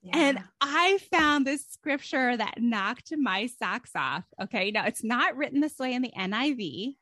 yeah. 0.02 0.16
And 0.16 0.38
I 0.62 0.98
found 1.12 1.46
this 1.46 1.66
scripture 1.68 2.34
that 2.34 2.54
knocked 2.58 3.12
my 3.18 3.46
socks 3.46 3.90
off. 3.94 4.24
Okay. 4.40 4.70
Now 4.70 4.86
it's 4.86 5.04
not 5.04 5.36
written 5.36 5.60
this 5.60 5.78
way 5.78 5.92
in 5.92 6.00
the 6.00 6.12
NIV. 6.16 6.96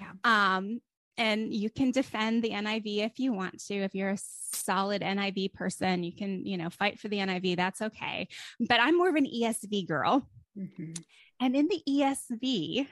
Yeah. 0.00 0.12
Um, 0.24 0.80
and 1.18 1.52
you 1.52 1.68
can 1.68 1.90
defend 1.90 2.42
the 2.42 2.50
NIV 2.50 3.04
if 3.04 3.18
you 3.18 3.32
want 3.32 3.62
to. 3.66 3.74
If 3.74 3.94
you're 3.94 4.10
a 4.10 4.18
solid 4.52 5.02
NIV 5.02 5.52
person, 5.52 6.04
you 6.04 6.12
can, 6.12 6.46
you 6.46 6.56
know, 6.56 6.70
fight 6.70 6.98
for 6.98 7.08
the 7.08 7.18
NIV. 7.18 7.56
That's 7.56 7.82
okay. 7.82 8.28
But 8.60 8.80
I'm 8.80 8.96
more 8.96 9.08
of 9.08 9.16
an 9.16 9.26
ESV 9.26 9.86
girl. 9.88 10.26
Mm-hmm. 10.56 10.92
And 11.40 11.56
in 11.56 11.68
the 11.68 11.82
ESV, 11.88 12.86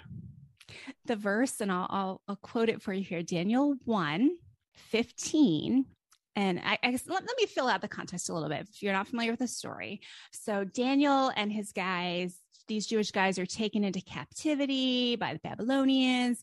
the 1.07 1.17
verse, 1.17 1.61
and 1.61 1.71
I'll, 1.71 1.87
I'll, 1.89 2.21
I'll, 2.29 2.37
quote 2.37 2.69
it 2.69 2.83
for 2.83 2.93
you 2.93 3.05
here 3.05 3.23
Daniel 3.23 3.77
1 3.85 4.31
15. 4.75 5.87
And 6.35 6.61
I, 6.63 6.79
I 6.83 6.91
guess 6.91 7.09
let, 7.09 7.23
let 7.23 7.37
me 7.39 7.47
fill 7.47 7.69
out 7.69 7.81
the 7.81 7.89
context 7.89 8.29
a 8.29 8.35
little 8.35 8.49
bit 8.49 8.67
if 8.69 8.83
you're 8.83 8.93
not 8.93 9.09
familiar 9.09 9.33
with 9.33 9.41
the 9.41 9.49
story. 9.49 10.01
So, 10.33 10.65
Daniel 10.65 11.33
and 11.35 11.51
his 11.51 11.73
guys 11.73 12.37
these 12.69 12.87
Jewish 12.87 13.11
guys 13.11 13.39
are 13.39 13.47
taken 13.47 13.85
into 13.85 14.01
captivity 14.01 15.17
by 15.17 15.33
the 15.33 15.39
Babylonians. 15.41 16.43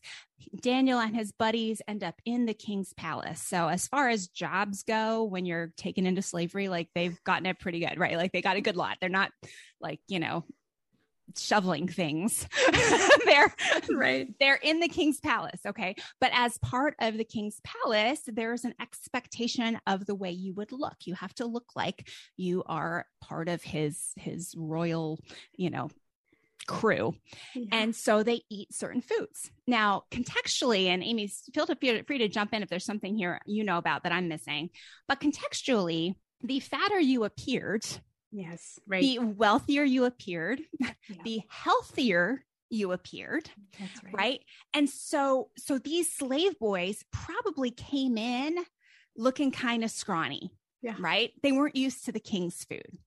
Daniel 0.60 0.98
and 0.98 1.14
his 1.14 1.32
buddies 1.32 1.80
end 1.88 2.04
up 2.04 2.20
in 2.24 2.46
the 2.46 2.54
king's 2.54 2.92
palace. 2.92 3.40
So, 3.40 3.68
as 3.68 3.86
far 3.86 4.08
as 4.08 4.28
jobs 4.28 4.82
go, 4.82 5.24
when 5.24 5.46
you're 5.46 5.72
taken 5.76 6.06
into 6.06 6.22
slavery, 6.22 6.68
like 6.68 6.88
they've 6.94 7.18
gotten 7.24 7.46
it 7.46 7.58
pretty 7.58 7.80
good, 7.80 7.98
right? 7.98 8.16
Like 8.16 8.32
they 8.32 8.42
got 8.42 8.56
a 8.56 8.60
good 8.60 8.76
lot. 8.76 8.98
They're 9.00 9.08
not 9.08 9.30
like, 9.80 10.00
you 10.08 10.20
know, 10.20 10.44
shoveling 11.36 11.88
things. 11.88 12.46
they're 13.24 13.54
right. 13.90 14.28
They're 14.38 14.58
in 14.62 14.80
the 14.80 14.88
king's 14.88 15.20
palace, 15.20 15.60
okay? 15.66 15.96
But 16.20 16.30
as 16.34 16.58
part 16.58 16.94
of 17.00 17.16
the 17.16 17.24
king's 17.24 17.60
palace, 17.64 18.20
there's 18.26 18.64
an 18.64 18.74
expectation 18.80 19.80
of 19.86 20.06
the 20.06 20.14
way 20.14 20.30
you 20.30 20.54
would 20.54 20.72
look. 20.72 20.96
You 21.04 21.14
have 21.14 21.34
to 21.36 21.46
look 21.46 21.70
like 21.74 22.08
you 22.36 22.62
are 22.66 23.06
part 23.20 23.48
of 23.48 23.62
his 23.62 24.12
his 24.16 24.54
royal, 24.56 25.18
you 25.56 25.70
know, 25.70 25.88
crew. 26.66 27.14
Yeah. 27.54 27.66
And 27.72 27.94
so 27.94 28.22
they 28.22 28.42
eat 28.50 28.72
certain 28.72 29.00
foods. 29.00 29.50
Now, 29.66 30.04
contextually, 30.10 30.86
and 30.86 31.02
Amy, 31.02 31.30
feel 31.52 31.66
feel 31.66 32.02
free 32.04 32.18
to 32.18 32.28
jump 32.28 32.52
in 32.52 32.62
if 32.62 32.68
there's 32.68 32.84
something 32.84 33.16
here 33.16 33.40
you 33.46 33.64
know 33.64 33.78
about 33.78 34.02
that 34.04 34.12
I'm 34.12 34.28
missing, 34.28 34.70
but 35.08 35.20
contextually, 35.20 36.14
the 36.42 36.60
fatter 36.60 37.00
you 37.00 37.24
appeared, 37.24 37.84
yes, 38.30 38.78
right, 38.86 39.02
the 39.02 39.18
wealthier 39.20 39.84
you 39.84 40.04
appeared, 40.04 40.60
yeah. 40.80 40.90
the 41.24 41.40
healthier 41.48 42.44
you 42.70 42.92
appeared 42.92 43.48
right. 44.04 44.14
right 44.14 44.40
and 44.72 44.88
so 44.90 45.48
so 45.56 45.78
these 45.78 46.12
slave 46.12 46.58
boys 46.58 47.04
probably 47.12 47.70
came 47.70 48.18
in 48.18 48.56
looking 49.16 49.52
kind 49.52 49.84
of 49.84 49.90
scrawny 49.90 50.50
yeah. 50.84 50.96
Right. 51.00 51.32
They 51.42 51.50
weren't 51.50 51.76
used 51.76 52.04
to 52.04 52.12
the 52.12 52.20
king's 52.20 52.62
food. 52.62 52.98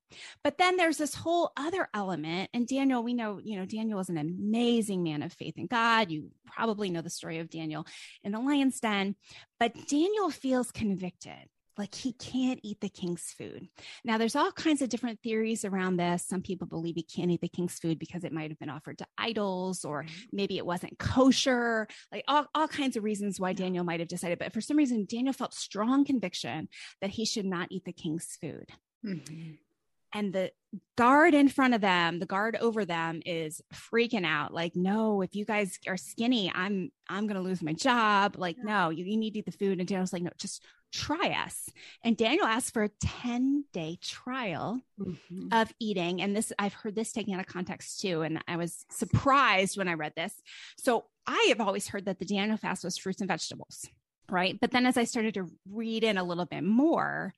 But 0.44 0.58
then 0.58 0.78
there's 0.78 0.98
this 0.98 1.13
whole 1.13 1.52
other 1.56 1.88
element. 1.94 2.50
And 2.52 2.68
Daniel, 2.68 3.04
we 3.04 3.13
know, 3.13 3.40
you 3.44 3.56
know, 3.56 3.68
Daniel 3.68 4.00
was 4.00 4.10
an 4.10 4.18
amazing 4.18 5.04
man 5.04 5.22
of 5.22 5.32
faith 5.32 5.60
in 5.60 5.68
God. 5.68 6.10
You 6.10 6.32
probably 6.48 6.90
know 6.90 7.02
the 7.02 7.12
story 7.12 7.38
of 7.38 7.52
Daniel 7.52 7.86
in 8.24 8.32
the 8.32 8.40
lion's 8.40 8.80
den. 8.80 9.16
But 9.60 9.76
Daniel 9.88 10.32
feels 10.32 10.72
convicted 10.72 11.50
like 11.78 11.94
he 11.94 12.13
can't 12.13 12.60
eat 12.63 12.82
the 12.82 12.90
king's 12.90 13.34
food. 13.38 13.68
Now, 14.04 14.18
there's 14.18 14.36
all 14.36 14.52
kinds 14.52 14.82
of 14.82 14.90
different 14.90 15.22
theories 15.22 15.63
around 15.66 15.98
this. 15.98 16.26
Some 16.26 16.42
people 16.42 16.68
believe 16.68 16.96
he 16.96 17.04
can't 17.04 17.32
eat 17.32 17.42
the 17.42 17.48
king's 17.48 17.78
food 17.80 18.00
because 18.00 18.24
it 18.24 18.34
might 18.34 18.52
have 18.52 18.60
been 18.60 18.70
offered 18.70 18.98
to 19.00 19.08
idols, 19.18 19.86
or 19.86 20.04
mm-hmm. 20.04 20.22
maybe 20.32 20.58
it 20.58 20.66
wasn't 20.66 20.98
kosher, 21.00 21.88
like 22.12 22.24
all, 22.28 22.48
all 22.56 22.68
kinds 22.68 22.98
of 22.98 23.04
reasons 23.04 23.40
why 23.40 23.54
Daniel 23.54 23.84
might 23.84 24.00
have 24.00 24.10
decided. 24.10 24.40
But 24.40 24.54
for 24.54 24.62
some 24.62 24.78
reason, 24.78 25.06
Daniel 25.10 25.34
felt 25.34 25.54
strong 25.54 26.06
conviction 26.06 26.70
that 27.02 27.12
he 27.12 27.26
should 27.26 27.46
not 27.46 27.68
eat 27.72 27.86
the 27.86 27.94
king's 27.94 28.38
food. 28.42 28.70
Mm-hmm 29.06 29.54
and 30.13 30.34
the 30.34 30.52
guard 30.98 31.34
in 31.34 31.48
front 31.48 31.74
of 31.74 31.82
them 31.82 32.20
the 32.20 32.26
guard 32.26 32.56
over 32.60 32.86
them 32.86 33.22
is 33.26 33.62
freaking 33.74 34.26
out 34.26 34.54
like 34.54 34.76
no 34.76 35.22
if 35.22 35.34
you 35.36 35.46
guys 35.46 35.80
are 35.88 35.98
skinny 35.98 36.52
i'm 36.54 36.91
i'm 37.10 37.28
gonna 37.28 37.41
lose 37.41 37.62
my 37.62 37.74
job. 37.74 38.36
Like 38.38 38.58
no 38.62 38.89
you, 38.89 39.06
you 39.06 39.17
need 39.17 39.32
to 39.34 39.39
eat 39.39 39.46
the 39.46 39.52
food. 39.52 39.80
And 39.80 39.88
daniel's 39.88 40.13
like 40.13 40.24
no 40.24 40.32
just 40.38 40.63
try 40.91 41.36
us. 41.46 41.70
And 42.04 42.17
daniel 42.17 42.46
asked 42.46 42.74
for 42.74 42.84
a 42.84 42.89
10 43.02 43.65
day 43.74 43.98
trial 44.02 44.82
mm-hmm. 45.00 45.48
of 45.52 45.72
eating. 45.80 46.22
And 46.22 46.36
this 46.36 46.52
i've 46.60 46.74
heard 46.74 46.96
this 46.96 47.12
taken 47.12 47.34
out 47.34 47.39
of 47.39 47.48
context 47.48 48.02
too. 48.02 48.22
And 48.22 48.43
i 48.48 48.58
was 48.58 48.86
surprised 48.91 49.78
when 49.78 49.88
i 49.88 49.93
read 49.93 50.13
this. 50.15 50.34
So 50.78 51.06
i 51.26 51.48
have 51.50 51.62
always 51.62 51.88
heard 51.88 52.06
that 52.06 52.20
the 52.20 52.26
daniel 52.26 52.58
fast 52.58 52.84
was 52.84 52.98
fruits 52.98 53.22
and 53.22 53.28
vegetables 53.28 53.88
right? 54.30 54.60
But 54.60 54.72
then 54.72 54.86
as 54.86 54.98
i 54.98 55.06
started 55.06 55.36
to 55.36 55.48
read 55.72 56.04
in 56.04 56.17
a 56.17 56.24
little 56.24 56.46
bit 56.46 56.63
more 56.63 57.34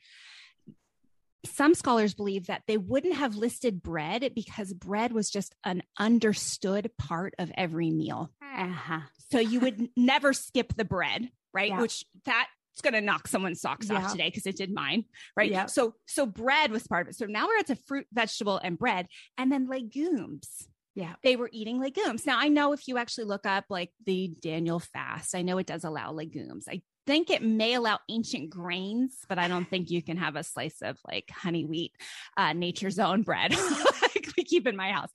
some 1.46 1.74
scholars 1.74 2.14
believe 2.14 2.48
that 2.48 2.64
they 2.68 2.78
wouldn't 2.78 3.16
have 3.16 3.36
listed 3.36 3.82
bread 3.82 4.32
because 4.36 4.74
bread 4.74 5.12
was 5.12 5.30
just 5.30 5.56
an 5.64 5.84
understood 5.98 6.92
part 6.98 7.34
of 7.40 7.52
every 7.56 7.92
meal. 7.92 8.32
Uh-huh. 8.42 9.02
So 9.32 9.40
you 9.40 9.60
would 9.62 9.90
never 9.96 10.34
skip 10.34 10.74
the 10.76 10.86
bread, 10.86 11.30
right? 11.54 11.70
Yeah. 11.70 11.82
Which 11.82 12.04
that's 12.26 12.48
going 12.82 12.94
to 12.94 13.02
knock 13.02 13.28
someone's 13.28 13.62
socks 13.62 13.90
yeah. 13.90 13.98
off 13.98 14.12
today 14.12 14.28
because 14.28 14.46
it 14.46 14.58
did 14.58 14.74
mine, 14.74 15.06
right? 15.36 15.52
Yeah. 15.52 15.68
So 15.68 15.96
so 16.08 16.26
bread 16.26 16.72
was 16.72 16.88
part 16.88 17.08
of 17.08 17.12
it. 17.12 17.16
So 17.16 17.26
now 17.26 17.48
we're 17.48 17.60
at 17.60 17.70
a 17.70 17.76
fruit, 17.76 18.08
vegetable, 18.12 18.60
and 18.62 18.78
bread, 18.78 19.08
and 19.38 19.52
then 19.52 19.68
legumes. 19.68 20.68
Yeah. 20.96 21.14
They 21.24 21.38
were 21.38 21.50
eating 21.54 21.80
legumes. 21.80 22.26
Now, 22.26 22.40
I 22.40 22.50
know 22.50 22.74
if 22.74 22.88
you 22.88 22.98
actually 22.98 23.26
look 23.26 23.46
up 23.46 23.66
like 23.70 23.92
the 24.06 24.34
Daniel 24.42 24.80
fast, 24.80 25.34
I 25.34 25.44
know 25.44 25.58
it 25.58 25.68
does 25.68 25.86
allow 25.86 26.12
legumes. 26.12 26.68
I 26.70 26.82
think 27.10 27.32
it 27.32 27.42
may 27.42 27.74
allow 27.74 27.98
ancient 28.08 28.52
grains, 28.52 29.26
but 29.28 29.40
I 29.40 29.48
don't 29.48 29.68
think 29.68 29.90
you 29.90 30.04
can 30.04 30.16
have 30.18 30.36
a 30.36 30.44
slice 30.44 30.84
of 30.84 31.00
like 31.12 31.32
honey 31.32 31.66
wheat, 31.66 31.92
uh, 32.38 32.54
nature's 32.54 33.00
own 33.00 33.24
bread 33.24 33.52
like 34.04 34.28
we 34.38 34.44
keep 34.44 34.68
in 34.68 34.76
my 34.76 34.92
house. 34.92 35.10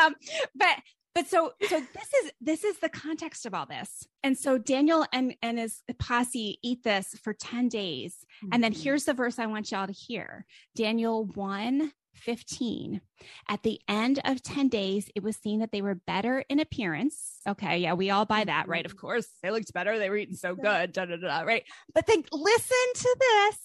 Um, 0.00 0.14
but 0.54 0.76
but 1.12 1.26
so 1.26 1.52
so 1.68 1.80
this 1.80 2.14
is 2.22 2.32
this 2.40 2.62
is 2.62 2.78
the 2.78 2.88
context 2.88 3.46
of 3.46 3.52
all 3.52 3.66
this 3.66 4.06
and 4.22 4.38
so 4.38 4.58
daniel 4.58 5.04
and 5.12 5.34
and 5.42 5.58
his 5.58 5.82
posse 5.98 6.60
eat 6.62 6.84
this 6.84 7.18
for 7.24 7.32
10 7.32 7.68
days 7.68 8.14
mm-hmm. 8.36 8.50
and 8.52 8.62
then 8.62 8.72
mm-hmm. 8.72 8.82
here's 8.82 9.06
the 9.06 9.12
verse 9.12 9.40
i 9.40 9.46
want 9.46 9.72
y'all 9.72 9.88
to 9.88 9.92
hear 9.92 10.46
daniel 10.76 11.24
1 11.34 11.90
15. 12.20 13.00
At 13.48 13.62
the 13.62 13.80
end 13.88 14.20
of 14.24 14.42
10 14.42 14.68
days, 14.68 15.10
it 15.14 15.22
was 15.22 15.36
seen 15.36 15.60
that 15.60 15.72
they 15.72 15.82
were 15.82 15.94
better 15.94 16.44
in 16.48 16.60
appearance. 16.60 17.40
Okay. 17.46 17.78
Yeah. 17.78 17.94
We 17.94 18.10
all 18.10 18.24
buy 18.24 18.44
that, 18.44 18.68
right? 18.68 18.84
Of 18.84 18.92
mm-hmm. 18.92 19.06
course. 19.06 19.28
They 19.42 19.50
looked 19.50 19.72
better. 19.72 19.98
They 19.98 20.10
were 20.10 20.16
eating 20.16 20.36
so 20.36 20.54
good. 20.54 20.92
Da, 20.92 21.04
da, 21.04 21.16
da, 21.16 21.40
right. 21.40 21.64
But 21.94 22.06
then 22.06 22.24
listen 22.32 22.86
to 22.94 23.16
this 23.18 23.58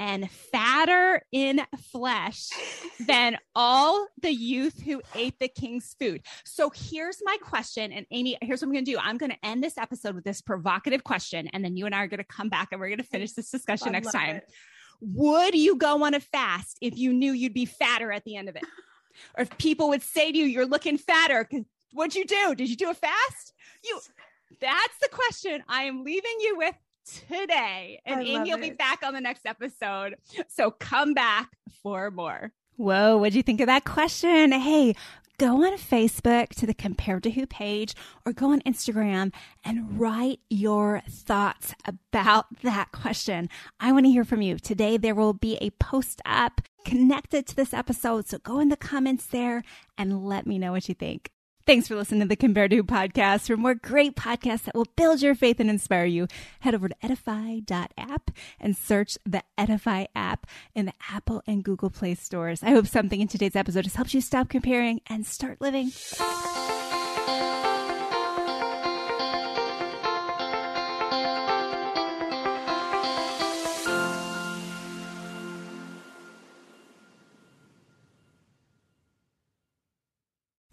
and 0.00 0.30
fatter 0.30 1.22
in 1.30 1.60
flesh 1.92 2.48
than 3.06 3.36
all 3.54 4.08
the 4.22 4.32
youth 4.32 4.80
who 4.80 5.02
ate 5.14 5.38
the 5.38 5.48
king's 5.48 5.94
food. 6.00 6.22
So 6.44 6.72
here's 6.74 7.18
my 7.22 7.36
question. 7.42 7.92
And 7.92 8.06
Amy, 8.10 8.38
here's 8.40 8.62
what 8.62 8.68
I'm 8.68 8.72
going 8.72 8.84
to 8.86 8.90
do 8.90 8.98
I'm 8.98 9.18
going 9.18 9.30
to 9.30 9.46
end 9.46 9.62
this 9.62 9.76
episode 9.76 10.14
with 10.14 10.24
this 10.24 10.40
provocative 10.40 11.04
question. 11.04 11.48
And 11.48 11.62
then 11.62 11.76
you 11.76 11.84
and 11.84 11.94
I 11.94 12.02
are 12.02 12.08
going 12.08 12.18
to 12.18 12.24
come 12.24 12.48
back 12.48 12.68
and 12.72 12.80
we're 12.80 12.88
going 12.88 12.98
to 12.98 13.04
finish 13.04 13.32
this 13.32 13.50
discussion 13.50 13.92
next 13.92 14.10
time. 14.10 14.36
It. 14.36 14.50
Would 15.00 15.54
you 15.54 15.76
go 15.76 16.04
on 16.04 16.14
a 16.14 16.20
fast 16.20 16.78
if 16.80 16.96
you 16.96 17.12
knew 17.12 17.32
you'd 17.32 17.54
be 17.54 17.64
fatter 17.64 18.12
at 18.12 18.24
the 18.24 18.36
end 18.36 18.48
of 18.48 18.56
it? 18.56 18.64
Or 19.36 19.42
if 19.42 19.58
people 19.58 19.90
would 19.90 20.02
say 20.02 20.32
to 20.32 20.38
you, 20.38 20.46
you're 20.46 20.64
looking 20.64 20.96
fatter, 20.96 21.46
what'd 21.92 22.14
you 22.14 22.24
do? 22.24 22.54
Did 22.54 22.70
you 22.70 22.76
do 22.76 22.88
a 22.88 22.94
fast? 22.94 23.52
You 23.84 24.00
that's 24.60 24.98
the 25.00 25.08
question 25.10 25.62
I 25.68 25.82
am 25.82 26.04
leaving 26.04 26.36
you 26.40 26.56
with 26.56 26.74
today. 27.28 28.00
And 28.04 28.22
Amy 28.22 28.52
will 28.52 28.60
be 28.60 28.70
back 28.70 29.00
on 29.02 29.14
the 29.14 29.20
next 29.20 29.46
episode. 29.46 30.16
So 30.48 30.70
come 30.70 31.14
back 31.14 31.50
for 31.82 32.10
more. 32.10 32.52
Whoa, 32.76 33.18
what'd 33.18 33.34
you 33.34 33.42
think 33.42 33.60
of 33.60 33.66
that 33.66 33.84
question? 33.84 34.52
Hey, 34.52 34.96
go 35.40 35.64
on 35.64 35.72
Facebook 35.78 36.50
to 36.50 36.66
the 36.66 36.74
Compared 36.74 37.22
to 37.22 37.30
Who 37.30 37.46
page 37.46 37.94
or 38.26 38.32
go 38.34 38.52
on 38.52 38.60
Instagram 38.60 39.32
and 39.64 39.98
write 39.98 40.40
your 40.50 41.02
thoughts 41.08 41.74
about 41.86 42.44
that 42.62 42.92
question. 42.92 43.48
I 43.80 43.90
want 43.92 44.04
to 44.04 44.10
hear 44.10 44.24
from 44.24 44.42
you. 44.42 44.58
Today, 44.58 44.98
there 44.98 45.14
will 45.14 45.32
be 45.32 45.56
a 45.62 45.70
post 45.70 46.20
up 46.26 46.60
connected 46.84 47.46
to 47.46 47.56
this 47.56 47.72
episode. 47.72 48.28
So 48.28 48.36
go 48.36 48.60
in 48.60 48.68
the 48.68 48.76
comments 48.76 49.24
there 49.24 49.62
and 49.96 50.26
let 50.26 50.46
me 50.46 50.58
know 50.58 50.72
what 50.72 50.90
you 50.90 50.94
think. 50.94 51.30
Thanks 51.70 51.86
for 51.86 51.94
listening 51.94 52.22
to 52.22 52.26
the 52.26 52.34
Compare 52.34 52.66
to 52.66 52.82
podcast. 52.82 53.46
For 53.46 53.56
more 53.56 53.76
great 53.76 54.16
podcasts 54.16 54.64
that 54.64 54.74
will 54.74 54.88
build 54.96 55.22
your 55.22 55.36
faith 55.36 55.60
and 55.60 55.70
inspire 55.70 56.04
you, 56.04 56.26
head 56.58 56.74
over 56.74 56.88
to 56.88 56.96
edify.app 57.00 58.32
and 58.58 58.76
search 58.76 59.16
the 59.24 59.44
Edify 59.56 60.06
app 60.16 60.48
in 60.74 60.86
the 60.86 60.92
Apple 61.12 61.44
and 61.46 61.62
Google 61.62 61.88
Play 61.88 62.16
stores. 62.16 62.64
I 62.64 62.70
hope 62.70 62.88
something 62.88 63.20
in 63.20 63.28
today's 63.28 63.54
episode 63.54 63.84
has 63.84 63.94
helped 63.94 64.14
you 64.14 64.20
stop 64.20 64.48
comparing 64.48 65.00
and 65.08 65.24
start 65.24 65.60
living. 65.60 65.92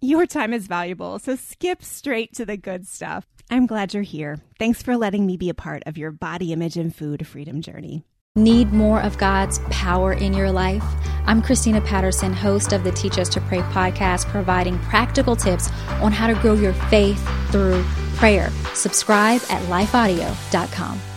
you. 0.00 0.18
Your 0.18 0.26
time 0.26 0.52
is 0.52 0.66
valuable, 0.66 1.18
so 1.18 1.36
skip 1.36 1.82
straight 1.82 2.34
to 2.34 2.44
the 2.44 2.56
good 2.56 2.86
stuff. 2.86 3.26
I'm 3.50 3.66
glad 3.66 3.94
you're 3.94 4.02
here. 4.02 4.38
Thanks 4.58 4.82
for 4.82 4.96
letting 4.96 5.26
me 5.26 5.36
be 5.36 5.48
a 5.48 5.54
part 5.54 5.82
of 5.86 5.96
your 5.96 6.10
body 6.10 6.52
image 6.52 6.76
and 6.76 6.94
food 6.94 7.26
freedom 7.26 7.60
journey. 7.62 8.04
Need 8.36 8.72
more 8.72 9.00
of 9.00 9.16
God's 9.16 9.60
power 9.70 10.12
in 10.12 10.34
your 10.34 10.52
life? 10.52 10.84
I'm 11.24 11.40
Christina 11.40 11.80
Patterson, 11.80 12.34
host 12.34 12.74
of 12.74 12.84
the 12.84 12.92
Teach 12.92 13.18
Us 13.18 13.30
to 13.30 13.40
Pray 13.40 13.60
podcast, 13.60 14.26
providing 14.26 14.78
practical 14.80 15.34
tips 15.34 15.70
on 16.02 16.12
how 16.12 16.26
to 16.26 16.34
grow 16.34 16.52
your 16.52 16.74
faith 16.74 17.18
through 17.50 17.82
prayer. 18.16 18.50
Subscribe 18.74 19.40
at 19.48 19.62
lifeaudio.com. 19.70 21.15